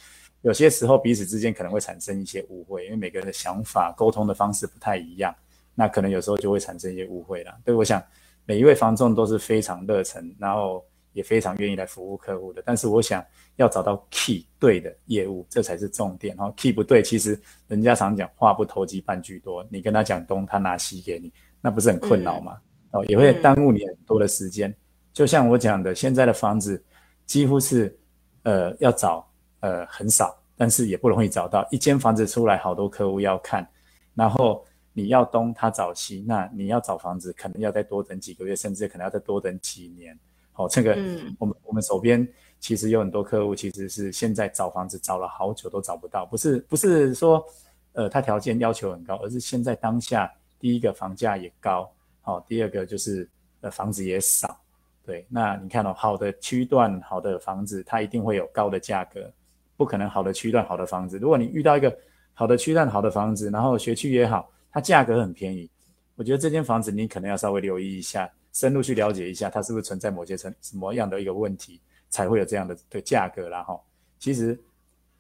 [0.42, 5.32] 有些时候彼此之间可能会产生一些误会，因为每个人的想法、沟通的方式不太一样，
[5.76, 7.56] 那可能有时候就会产生一些误会啦。
[7.64, 8.02] 所以我想
[8.44, 10.84] 每一位房仲都是非常热忱，然后。
[11.16, 13.24] 也非常愿意来服务客户的，但是我想
[13.56, 16.36] 要找到 key 对的业务，这才是重点。
[16.36, 22.60] 哈，key 不对，其实人家常讲话不投机半句多，你跟他讲东，他拿西给你，那不是很困扰吗？
[22.90, 24.68] 哦、嗯，也会耽误你很多的时间。
[24.68, 24.76] 嗯、
[25.14, 26.84] 就像我讲的，现在的房子
[27.24, 27.98] 几乎是
[28.42, 29.26] 呃要找
[29.60, 31.66] 呃很少，但是也不容易找到。
[31.70, 33.66] 一间房子出来，好多客户要看，
[34.14, 34.62] 然后
[34.92, 40.14] 你要东，他找西，那你要找房子，可能要再多等几个月，甚至可能要再多等几年。
[40.56, 40.92] 哦，这个
[41.38, 42.26] 我们我们手边
[42.58, 47.44] 其实有很多客户，其实是现在找房子找了好久都找不到，不是不是说，
[47.92, 51.92] 呃，他条件要求很高，而是现在当下第一个房价也高，
[52.22, 53.28] 好，第二个就是
[53.60, 54.58] 呃房子也少，
[55.04, 59.30] 对，那你看哦，好的区段好的房子，它一定会有高的价格，
[59.76, 61.94] 不可能好的区段好的房子，如果你遇到一个
[62.32, 65.68] 好的区段好的房子，然后学区也好，它价格很便宜，
[66.14, 68.30] 我觉得这间房子你可能要稍微留意一下。
[68.56, 71.78] 深入去了解一下，它是不是存在某些层什么样的一个问题，
[72.08, 73.78] 才会有这样的的价格啦哈。
[74.18, 74.58] 其实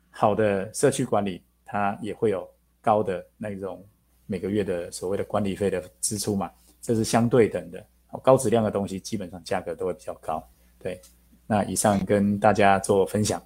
[0.08, 2.48] 好的社区管理，它也会有
[2.80, 3.84] 高的那种
[4.24, 7.86] 每个月的所谓的管理费的支出嘛，这是相对等的。
[8.22, 10.42] 高质量的东西基本上价格都会比较高。
[10.78, 10.98] 对，
[11.46, 13.42] 那以上跟大家做分享。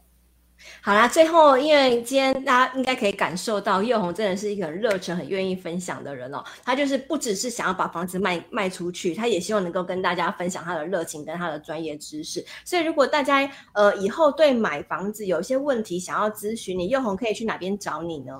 [0.82, 6.42] 好啦，最后因为今天大家应该可以感受到宥宏真的是一个很热忱、很愿意分享的人哦。
[6.64, 12.44] 他就是不只是想要把房子卖卖出去，他也希望能够跟大家分享他的热情跟他的专业知识。
[12.64, 18.34] 所以如果大家呃以后对买房子有一些问题想要咨询你，宥宏可以去哪边找你呢？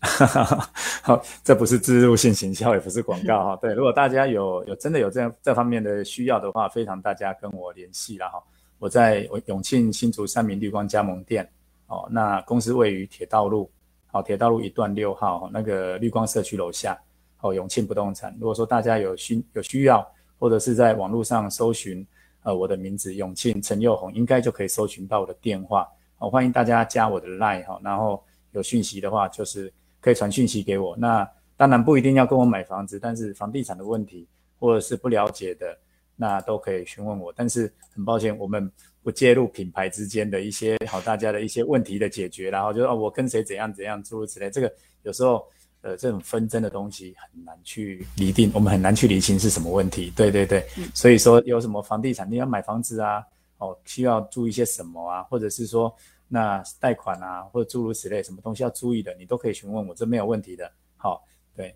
[1.02, 3.58] 好，这不是置入性行销，也不是广告哈。
[3.60, 8.40] 对，如果大家有有真的有这样这方面的需要的话，非常大家跟我联系了哈。
[8.78, 11.48] 我在永庆新竹三民绿光加盟店，
[11.86, 13.70] 哦，那公司位于铁道路，
[14.06, 16.96] 好，铁道路一段六号那个绿光社区楼下，
[17.40, 18.36] 哦，永庆不动产。
[18.38, 20.06] 如果说大家有需有需要，
[20.38, 22.06] 或者是在网络上搜寻，
[22.44, 25.88] 呃，我的名字永庆陈佑宏，应该就可以搜寻到我的电话。
[26.16, 28.22] 好，欢迎大家加我的 line 哈，然后
[28.52, 30.96] 有讯息的话，就是可以传讯息给我。
[30.96, 34.28] 那当然不一定要跟我买房子，但是房地产的问题
[34.60, 35.76] 或者是不了解的，
[36.18, 37.32] 那都可以询问我。
[37.34, 38.70] 但是很抱歉，我们
[39.02, 44.70] 不介入品牌之间的一些好大家的一些问题的解决，然后就是哦，我跟谁怎样怎样诸如此类，这个
[45.04, 45.42] 有时候。
[45.80, 50.12] 呃，这种纷争的东西很难去厘定，我们很难去厘清是什么问题。
[50.16, 53.22] 对对对，嗯、所以说有什么房地产，你要买房子啊，
[53.58, 55.94] 哦，需要注意些什么啊，或者是说
[56.26, 60.68] 那贷款啊，或者诸如此类，什么东西要注意的，你都可以询问我，这没有问题的。
[60.96, 61.72] 好，对。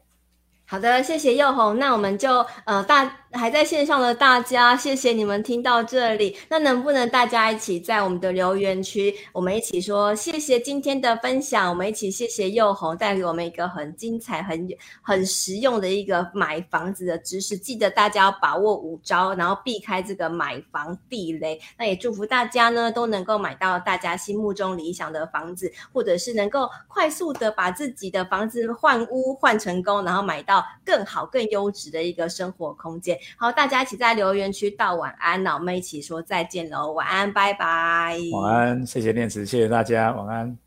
[0.64, 1.78] 好的，谢谢佑红。
[1.78, 6.37] 那我们就呃大还在线上的大家，谢谢你们听到这里。
[6.49, 14.68] 那能不能大家一起在我们的留言区，我们一起说谢谢今天的分享，我们一起谢谢佑红带给我们一个很精彩、很
[15.01, 17.57] 很实用的一个买房子的知识。
[17.57, 21.61] 记得大家要把握五招，然后避开这个买房地雷。
[21.78, 30.62] 那也祝福大家呢都能够买到大家心目中理想的房子，或者是能够快速的把自己的房子换屋换成功，然后买到。
[30.85, 33.18] 更好、更优质的一个生活空间。
[33.37, 35.43] 好，大家一起在留言区道晚安。
[35.43, 38.16] 那我们一起说再见喽，晚安，拜拜。
[38.33, 40.12] 晚安，谢谢念慈，谢谢大家。
[40.12, 40.59] 晚安，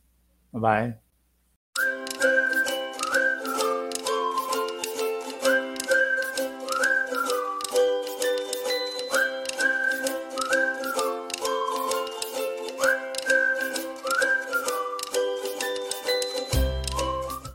[0.51, 0.93] 拜拜。